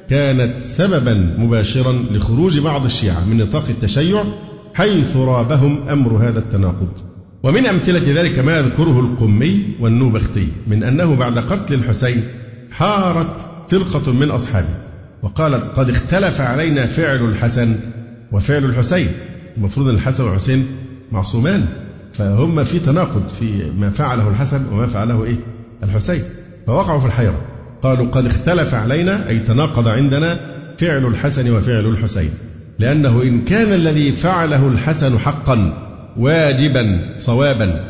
[0.09, 4.23] كانت سببا مباشرا لخروج بعض الشيعة من نطاق التشيع
[4.73, 6.91] حيث رابهم أمر هذا التناقض.
[7.43, 12.23] ومن أمثلة ذلك ما يذكره القمي والنوبختي من أنه بعد قتل الحسين
[12.71, 14.88] حارت فرقة من أصحابه.
[15.23, 17.75] وقالت قد اختلف علينا فعل الحسن
[18.31, 19.07] وفعل الحسين.
[19.57, 20.67] المفروض أن الحسن والحسين
[21.11, 21.65] معصومان
[22.13, 25.35] فهم في تناقض في ما فعله الحسن وما فعله إيه؟
[25.83, 26.23] الحسين.
[26.67, 27.41] فوقعوا في الحيرة.
[27.83, 30.39] قالوا قد اختلف علينا أي تناقض عندنا
[30.77, 32.29] فعل الحسن وفعل الحسين.
[32.79, 35.73] لأنه إن كان الذي فعله الحسن حقا
[36.17, 37.83] واجبا صوابا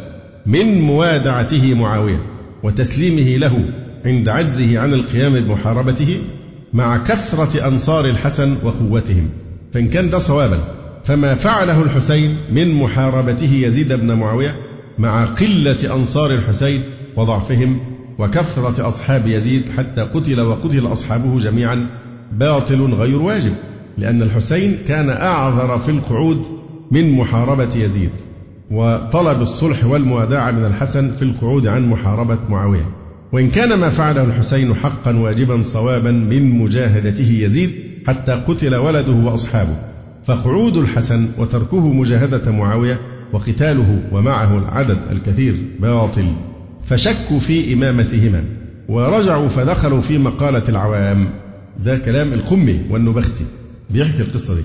[0.46, 2.26] من موادعته معاوية
[2.64, 3.64] وتسليمه له
[4.06, 6.20] عند عجزه عن القيام بمحاربته
[6.74, 9.30] مع كثرة أنصار الحسن وقوتهم.
[9.74, 10.60] فإن كان ده صوابا
[11.06, 14.56] فما فعله الحسين من محاربته يزيد بن معاوية
[14.98, 16.82] مع قلة أنصار الحسين
[17.18, 17.80] وضعفهم
[18.20, 21.88] وكثرة أصحاب يزيد حتى قتل وقتل أصحابه جميعا
[22.32, 23.54] باطل غير واجب
[23.98, 26.46] لأن الحسين كان أعذر في القعود
[26.92, 28.10] من محاربة يزيد
[28.72, 32.99] وطلب الصلح والموادعة من الحسن في القعود عن محاربة معاوية.
[33.32, 37.72] وإن كان ما فعله الحسين حقا واجبا صوابا من مجاهدته يزيد
[38.08, 39.76] حتى قتل ولده وأصحابه
[40.26, 43.00] فقعود الحسن وتركه مجاهدة معاوية
[43.34, 46.34] وقتاله ومعه العدد الكثير باطل
[46.86, 48.44] فشكوا في إمامتهما
[48.90, 51.30] ورجعوا فدخلوا في مقالة العوام
[51.86, 53.44] ده كلام الخمي والنبختي
[53.90, 54.62] بيحكي القصة دي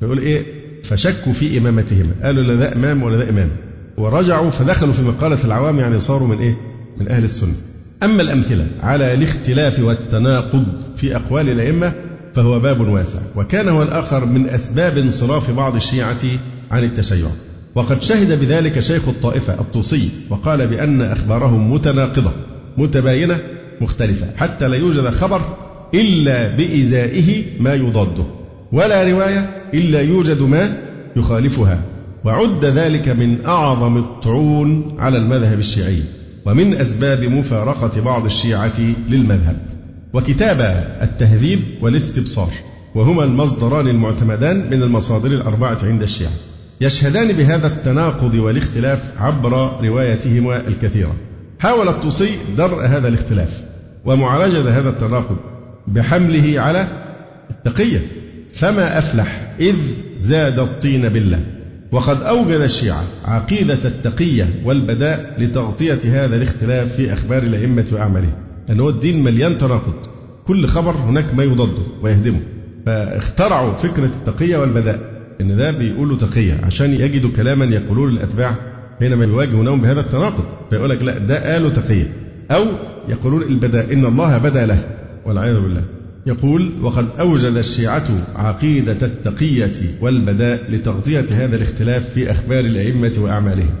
[0.00, 0.42] فيقول إيه؟
[0.82, 3.48] فشكوا في إمامتهما قالوا لا ده إمام ولا ده إمام
[3.96, 6.56] ورجعوا فدخلوا في مقالة العوام يعني صاروا من إيه؟
[7.00, 7.54] من أهل السنة.
[8.02, 10.64] أما الأمثلة على الاختلاف والتناقض
[10.96, 11.94] في أقوال الأئمة
[12.34, 16.20] فهو باب واسع وكان هو الآخر من أسباب انصراف بعض الشيعة
[16.70, 17.28] عن التشيع.
[17.74, 22.32] وقد شهد بذلك شيخ الطائفة الطوسي وقال بأن أخبارهم متناقضة
[22.76, 23.38] متباينة
[23.80, 25.40] مختلفة حتى لا يوجد خبر
[25.94, 28.24] إلا بإزائه ما يضاده
[28.72, 30.78] ولا رواية إلا يوجد ما
[31.16, 31.82] يخالفها.
[32.24, 36.02] وعد ذلك من أعظم الطعون على المذهب الشيعي.
[36.48, 39.56] ومن أسباب مفارقة بعض الشيعة للمذهب
[40.12, 40.60] وكتاب
[41.02, 42.50] التهذيب والاستبصار
[42.94, 46.32] وهما المصدران المعتمدان من المصادر الأربعة عند الشيعة.
[46.80, 49.52] يشهدان بهذا التناقض والاختلاف عبر
[49.84, 51.16] روايتهما الكثيرة.
[51.58, 53.64] حاول الطوسي درء هذا الاختلاف
[54.04, 55.36] ومعالجة هذا التناقض
[55.86, 56.86] بحمله على
[57.50, 58.00] التقية.
[58.52, 59.76] فما أفلح إذ
[60.18, 61.57] زاد الطين بالله.
[61.92, 68.32] وقد أوجد الشيعة عقيدة التقية والبداء لتغطية هذا الاختلاف في أخبار الأئمة وأعمالهم.
[68.70, 69.94] أن هو الدين مليان تناقض.
[70.46, 72.40] كل خبر هناك ما يضده ويهدمه.
[72.86, 75.00] فاخترعوا فكرة التقية والبداء.
[75.40, 78.54] إن ده بيقولوا تقية عشان يجدوا كلاما يقولون للأتباع
[78.98, 80.44] حينما يواجهونهم بهذا التناقض.
[80.70, 82.12] فيقول لك لا ده قالوا تقية.
[82.50, 82.64] أو
[83.08, 84.78] يقولون البداء إن الله بدا له.
[85.26, 85.82] والعياذ بالله.
[86.28, 93.74] يقول وقد أوجد الشيعة عقيدة التقية والبداء لتغطية هذا الاختلاف في أخبار الأئمة وأعمالهم.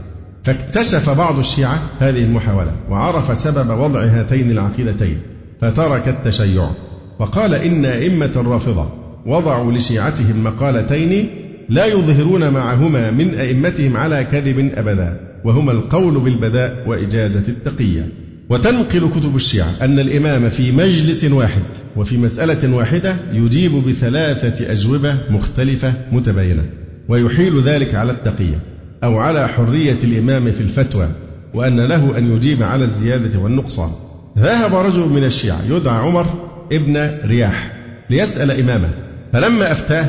[0.44, 5.18] فاكتشف بعض الشيعة هذه المحاولة وعرف سبب وضع هاتين العقيدتين
[5.60, 6.70] فترك التشيع
[7.18, 8.88] وقال إن أئمة الرافضة
[9.26, 11.28] وضعوا لشيعتهم مقالتين
[11.68, 18.08] لا يظهرون معهما من أئمتهم على كذب أبدا وهما القول بالبداء وإجازة التقية.
[18.50, 21.62] وتنقل كتب الشيعة أن الإمام في مجلس واحد
[21.96, 26.64] وفي مسألة واحدة يجيب بثلاثة أجوبة مختلفة متباينة
[27.08, 28.60] ويحيل ذلك على التقية
[29.04, 31.08] أو على حرية الإمام في الفتوى
[31.54, 33.90] وأن له أن يجيب على الزيادة والنقصان.
[34.38, 36.26] ذهب رجل من الشيعة يدعى عمر
[36.72, 37.72] ابن رياح
[38.10, 38.90] ليسأل إمامه
[39.32, 40.04] فلما أفتاه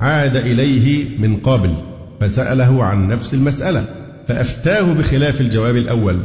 [0.00, 1.74] عاد إليه من قابل
[2.20, 3.84] فسأله عن نفس المسألة
[4.28, 6.20] فأفتاه بخلاف الجواب الأول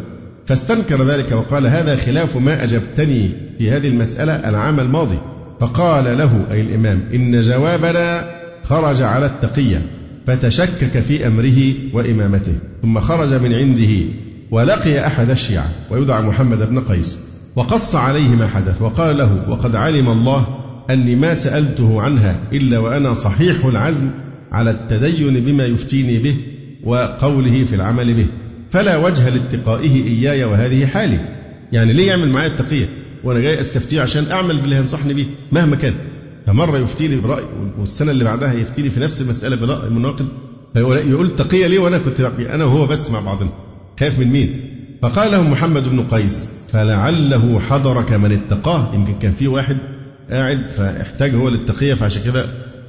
[0.46, 5.18] فاستنكر ذلك وقال هذا خلاف ما أجبتني في هذه المسألة العام الماضي.
[5.60, 9.82] فقال له أي الإمام إن جوابنا خرج على التقية
[10.28, 14.06] فتشكك في أمره وإمامته ثم خرج من عنده
[14.52, 17.20] ولقي أحد الشيعة ويدعى محمد بن قيس
[17.56, 20.48] وقص عليه ما حدث وقال له وقد علم الله
[20.90, 24.10] أني ما سألته عنها إلا وأنا صحيح العزم
[24.52, 26.36] على التدين بما يفتيني به
[26.84, 28.28] وقوله في العمل به.
[28.76, 31.20] فلا وجه لاتقائه إياي وهذه حالي.
[31.72, 32.90] يعني ليه يعمل معايا التقية؟
[33.24, 35.94] وأنا جاي أستفتيه عشان أعمل باللي هينصحني به مهما كان.
[36.48, 37.44] فمرة يفتيني برأي
[37.80, 40.28] والسنة اللي بعدها يفتيني في نفس المسألة برأي مناقض
[40.76, 43.50] يقول تقية ليه؟ وأنا كنت أنا وهو بس مع بعضنا.
[44.00, 44.62] خايف من مين؟
[45.02, 48.96] فقال له محمد بن قيس فلعله حضرك من اتقاه.
[48.96, 49.78] يمكن كان في واحد
[50.30, 52.46] قاعد فاحتاج هو للتقية فعشان كده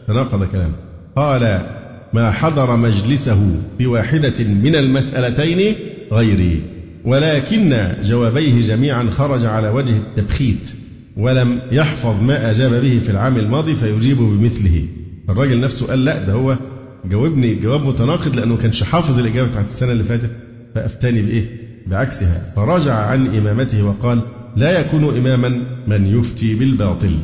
[0.09, 0.75] تناقض كلامه.
[1.17, 1.76] قال
[2.13, 5.75] ما حضر مجلسه بواحدة من المسألتين
[6.13, 6.61] غيري.
[7.05, 10.71] ولكن جوابيه جميعا خرج على وجه التبخيت
[11.17, 14.89] ولم يحفظ ما أجاب به في العام الماضي فيجيب بمثله.
[15.29, 16.57] الراجل نفسه قال لا ده هو
[17.05, 20.31] جاوبني جواب متناقض لأنه كانش حافظ الإجابة بتاعت السنة اللي فاتت.
[20.75, 21.45] فأفتاني بإيه؟
[21.87, 22.53] بعكسها.
[22.57, 24.21] فرجع عن إمامته وقال
[24.57, 27.19] لا يكون إماما من يفتي بالباطل.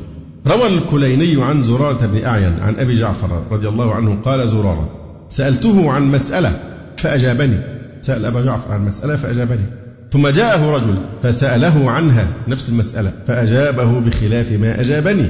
[0.46, 4.88] روى الكليني عن زرارة بن أعين عن أبي جعفر رضي الله عنه قال زرارة
[5.28, 6.52] سألته عن مسألة
[6.96, 7.58] فأجابني
[8.00, 9.64] سأل أبا جعفر عن مسألة فأجابني
[10.10, 15.26] ثم جاءه رجل فسأله عنها نفس المسألة فأجابه بخلاف ما أجابني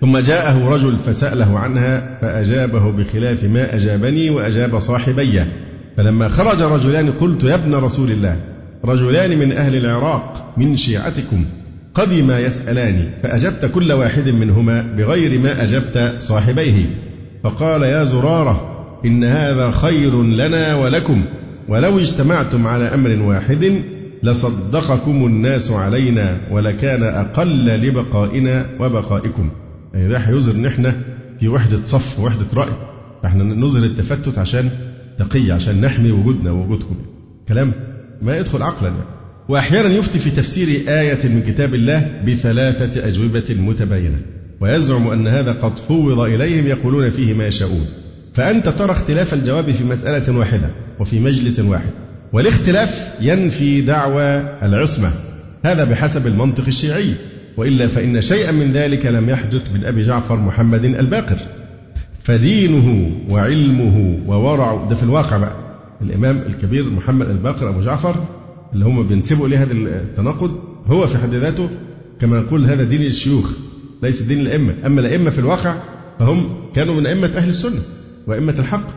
[0.00, 5.42] ثم جاءه رجل فسأله عنها فأجابه بخلاف ما أجابني وأجاب صاحبي
[5.96, 8.36] فلما خرج رجلان قلت يا ابن رسول الله
[8.84, 11.44] رجلان من أهل العراق من شيعتكم.
[11.94, 16.84] قدما يسألان فأجبت كل واحد منهما بغير ما أجبت صاحبيه.
[17.44, 18.68] فقال يا زرارة
[19.04, 21.24] إن هذا خير لنا ولكم
[21.68, 23.82] ولو اجتمعتم على أمر واحد
[24.22, 29.50] لصدقكم الناس علينا ولكان أقل لبقائنا وبقائكم.
[29.94, 30.94] يعني ده هيظهر إن إحنا
[31.40, 32.72] في وحدة صف ووحدة رأي.
[33.22, 34.70] فإحنا نظهر التفتت عشان
[35.18, 36.96] تقي عشان نحمي وجودنا ووجودكم.
[37.48, 37.72] كلام
[38.22, 38.88] ما يدخل عقلا.
[38.88, 39.21] يعني.
[39.52, 44.18] وأحيانا يفتي في تفسير آية من كتاب الله بثلاثة أجوبة متباينة.
[44.60, 47.86] ويزعم أن هذا قد فوض إليهم يقولون فيه ما يشاءون.
[48.34, 51.90] فأنت ترى اختلاف الجواب في مسألة واحدة وفي مجلس واحد.
[52.32, 55.10] والاختلاف ينفي دعوى العصمة.
[55.64, 57.14] هذا بحسب المنطق الشيعي.
[57.56, 61.36] وإلا فإن شيئا من ذلك لم يحدث من أبي جعفر محمد الباقر.
[62.22, 65.56] فدينه وعلمه وورعه ده في الواقع بقى.
[66.02, 68.24] الإمام الكبير محمد الباقر أبو جعفر
[68.74, 71.68] اللي هم بينسبوا إليه هذا التناقض هو في حد ذاته
[72.20, 73.52] كما نقول هذا دين الشيوخ
[74.02, 74.74] ليس دين الأئمة.
[74.86, 75.74] أما الأئمة في الواقع
[76.18, 77.80] فهم كانوا من أئمة أهل السنة
[78.26, 78.88] وأئمة الحق.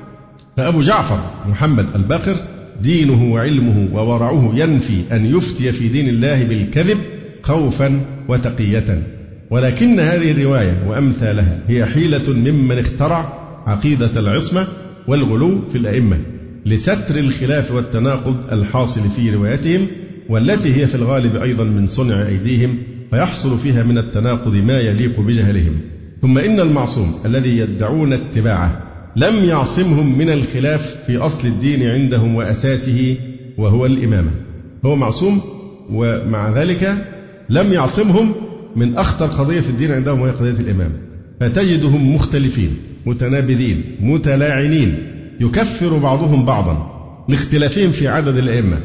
[0.57, 2.35] فأبو جعفر محمد الباقر
[2.81, 6.97] دينه وعلمه وورعه ينفي أن يفتي في دين الله بالكذب
[7.43, 9.03] خوفا وتقية.
[9.49, 13.33] ولكن هذه الرواية وأمثالها هي حيلة ممن اخترع
[13.67, 14.67] عقيدة العصمة
[15.07, 16.17] والغلو في الأئمة.
[16.65, 19.87] لستر الخلاف والتناقض الحاصل في روايتهم
[20.29, 22.77] والتي هي في الغالب أيضا من صنع أيديهم
[23.11, 25.79] فيحصل فيها من التناقض ما يليق بجهلهم.
[26.21, 28.83] ثم إن المعصوم الذي يدعون اتباعه
[29.15, 33.17] لم يعصمهم من الخلاف في أصل الدين عندهم وأساسه
[33.57, 34.31] وهو الإمامة.
[34.85, 35.41] هو معصوم
[35.89, 37.07] ومع ذلك
[37.49, 38.31] لم يعصمهم
[38.75, 40.95] من أخطر قضية في الدين عندهم وهي قضية الإمامة
[41.39, 45.14] فتجدهم مختلفين متنابذين متلاعنين.
[45.39, 46.91] يكفر بعضهم بعضا
[47.29, 48.77] لاختلافهم في عدد الأئمة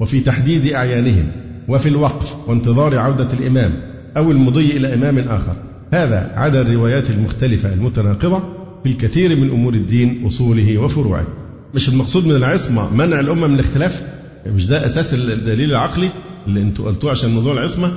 [0.00, 1.26] وفي تحديد أعيانهم
[1.68, 3.72] وفي الوقف وانتظار عودة الإمام
[4.16, 5.56] أو المضي إلى إمام آخر.
[5.92, 8.42] هذا عدا الروايات المختلفة المتناقضة
[8.82, 11.26] في الكثير من أمور الدين أصوله وفروعه.
[11.74, 14.02] مش المقصود من العصمة منع الأمة من الاختلاف؟
[14.46, 16.08] مش ده أساس الدليل العقلي
[16.46, 17.92] اللي أنتوا قلتوه عشان موضوع العصمة؟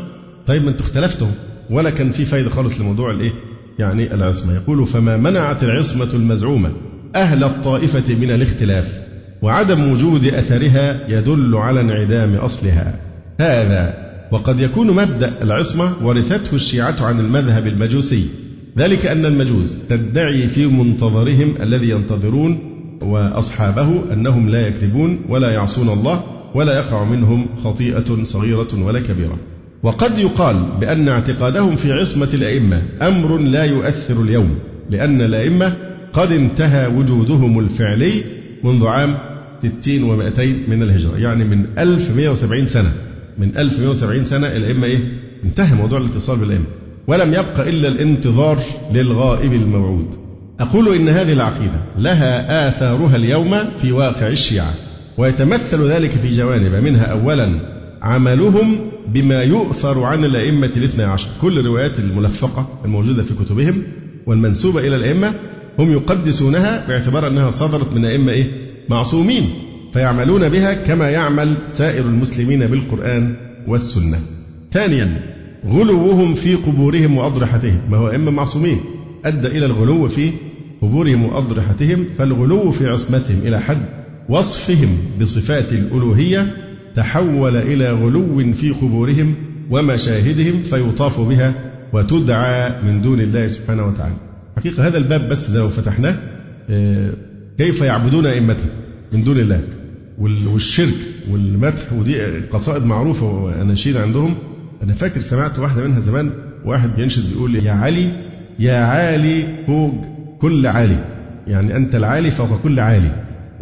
[0.47, 1.27] طيب ما أنتوا اختلفتم
[1.69, 3.31] ولا كان في فايدة خالص لموضوع الإيه؟
[3.79, 4.53] يعني العصمة.
[4.55, 6.71] يقول فما منعت العصمة المزعومة.
[7.15, 9.01] أهل الطائفة من الاختلاف
[9.41, 12.99] وعدم وجود أثرها يدل على انعدام أصلها.
[13.39, 18.25] هذا وقد يكون مبدأ العصمة ورثته الشيعة عن المذهب المجوسي.
[18.77, 22.59] ذلك أن المجوس تدعي في منتظرهم الذي ينتظرون
[23.01, 26.23] وأصحابه أنهم لا يكذبون ولا يعصون الله
[26.55, 29.37] ولا يقع منهم خطيئة صغيرة ولا كبيرة.
[29.83, 34.55] وقد يقال بأن اعتقادهم في عصمة الأئمة أمر لا يؤثر اليوم
[34.89, 38.23] لأن الأئمة قد انتهى وجودهم الفعلي
[38.63, 39.17] منذ عام
[39.61, 41.17] 60 و200 من الهجرة.
[41.17, 42.91] يعني من 1170 سنة.
[43.37, 44.99] من 1170 سنة الأئمة إيه؟
[45.43, 46.65] انتهى موضوع الاتصال بالأئمة
[47.07, 48.59] ولم يبق إلا الانتظار
[48.93, 50.07] للغائب الموعود.
[50.59, 54.73] أقول إن هذه العقيدة لها آثارها اليوم في واقع الشيعة
[55.17, 57.49] ويتمثل ذلك في جوانب منها أولا
[58.01, 61.29] عملهم بما يؤثر عن الأئمة الاثنى عشر.
[61.41, 63.83] كل الروايات الملفقة الموجودة في كتبهم
[64.25, 65.33] والمنسوبة إلى الأئمة
[65.79, 68.45] هم يقدسونها باعتبار أنها صدرت من أئمة إيه؟
[68.89, 69.49] معصومين
[69.93, 73.35] فيعملون بها كما يعمل سائر المسلمين بالقرآن
[73.67, 74.19] والسنة.
[74.71, 75.21] ثانيا
[75.67, 78.79] غلوهم في قبورهم وأضرحتهم ما هو أئمة معصومين.
[79.25, 80.31] أدى إلى الغلو في
[80.81, 83.85] قبورهم وأضرحتهم فالغلو في عصمتهم إلى حد
[84.29, 86.53] وصفهم بصفات الألوهية
[86.95, 89.35] تحول إلى غلو في قبورهم
[89.69, 91.53] ومشاهدهم فيطاف بها
[91.93, 94.30] وتدعى من دون الله سبحانه وتعالى.
[94.61, 96.15] حقيقة هذا الباب بس ده لو فتحناه
[96.69, 97.13] آه،
[97.57, 98.69] كيف يعبدون أئمتهم
[99.13, 99.61] من دون الله؟
[100.19, 100.93] والشرك
[101.31, 104.35] والمدح ودي قصائد معروفة وأناشيد عندهم.
[104.83, 106.31] أنا فاكر سمعت واحدة منها زمان
[106.65, 108.11] واحد بينشد بيقول يا علي
[108.59, 109.93] يا عالي فوق
[110.41, 110.97] كل عالي.
[111.47, 113.11] يعني أنت العالي فوق كل عالي.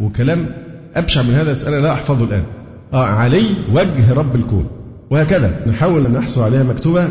[0.00, 0.46] وكلام
[0.94, 2.44] أبشع من هذا أنا لا أحفظه الآن.
[2.92, 4.66] آه علي وجه رب الكون.
[5.10, 7.08] وهكذا نحاول أن نحصل عليها مكتوبة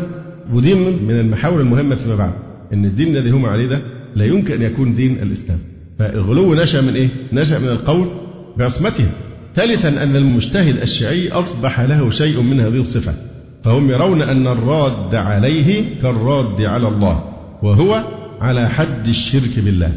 [0.52, 2.49] ودي من المحاور المهمة فيما بعد.
[2.72, 3.80] أن الدين الذي هم عليه ده
[4.16, 5.58] لا يمكن أن يكون دين الإسلام.
[5.98, 8.08] فالغلو نشأ من إيه؟ نشأ من القول
[8.56, 9.08] بعصمتهم
[9.56, 13.14] ثالثا أن المجتهد الشيعي أصبح له شيء من هذه الصفة.
[13.64, 17.24] فهم يرون أن الراد عليه كالراد على الله
[17.62, 18.04] وهو
[18.40, 19.92] على حد الشرك بالله.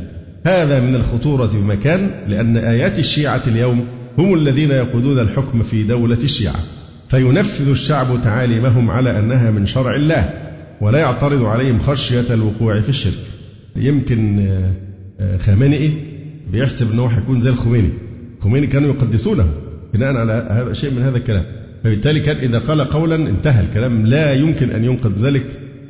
[0.45, 3.86] هذا من الخطورة بمكان لأن آيات الشيعة اليوم
[4.17, 6.59] هم الذين يقودون الحكم في دولة الشيعة.
[7.07, 10.42] فينفذ الشعب تعاليمهم على أنها من شرع الله.
[10.84, 13.19] ولا يعترض عليهم خشية الوقوع في الشرك.
[13.75, 14.71] يمكن آه،
[15.19, 15.91] آه، خامنئي
[16.51, 17.89] بيحسب أنه هيكون زي الخميني.
[18.38, 19.45] الخميني كانوا يقدسونه
[19.93, 21.45] بناء على شيء من هذا الكلام.
[21.84, 24.07] فبالتالي كان إذا قال قولا انتهى الكلام.
[24.07, 25.45] لا يمكن أن ينقذ ذلك.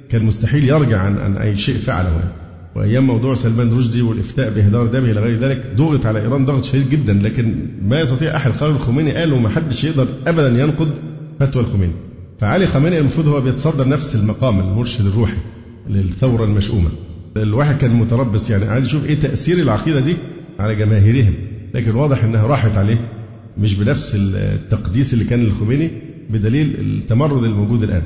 [0.09, 2.31] كان مستحيل يرجع عن, عن أي شيء فعله.
[2.75, 6.89] وأيام موضوع سلمان رشدي والإفتاء باهدار دمه إلى غير ذلك ضغط على إيران ضغط شديد
[6.89, 7.13] جدا.
[7.13, 8.51] لكن ما يستطيع أحد.
[8.51, 10.89] قال الخميني قال وما حدش يقدر ابدا ينقض
[11.39, 11.93] فتوى الخميني.
[12.43, 15.37] فعلي خامنئي المفروض هو بيتصدر نفس المقام المرشد الروحي
[15.89, 16.89] للثورة المشؤومة.
[17.37, 20.15] الواحد كان متربص يعني عايز يشوف إيه تأثير العقيدة دي
[20.59, 21.33] على جماهيرهم.
[21.73, 23.09] لكن واضح إنها راحت عليه
[23.57, 25.91] مش بنفس التقديس اللي كان للخميني
[26.29, 28.01] بدليل التمرد الموجود الآن.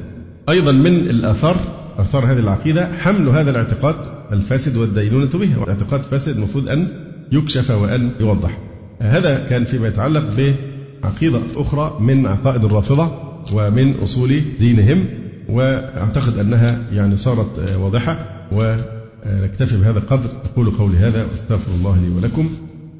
[0.50, 1.58] أيضا من الأثار
[1.98, 3.96] أثار هذه العقيدة حمل هذا الاعتقاد
[4.32, 6.88] الفاسد والدينونة به اعتقاد فاسد المفروض أن
[7.32, 8.58] يكشف وأن يوضح.
[9.02, 13.27] هذا كان فيما يتعلق بعقيدة أخرى من عقائد الرافضة.
[13.54, 15.08] ومن أصول دينهم
[15.50, 18.20] وأعتقد أنها يعني صارت واضحة
[18.52, 20.30] ونكتفي بهذا القدر.
[20.54, 22.50] أقول قولي هذا وأستغفر الله لي ولكم.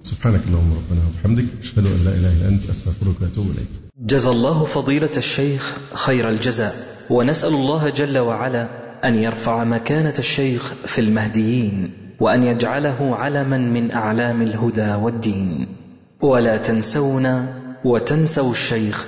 [0.04, 1.46] سبحانك اللهم ربنا وبحمدك.
[1.62, 2.70] أشهد أن لا إله إلا أنت.
[2.70, 3.68] أستغفرك وأتوب إليك.
[4.00, 6.76] جزى الله فضيلة الشيخ خير الجزاء.
[7.10, 8.70] ونسأل الله جل وعلا
[9.06, 15.68] أن يرفع مكانة الشيخ في المهديين وأن يجعله علما من أعلام الهدى والدين.
[16.22, 17.54] ولا تنسونا
[17.86, 19.08] وتنسوا الشيخ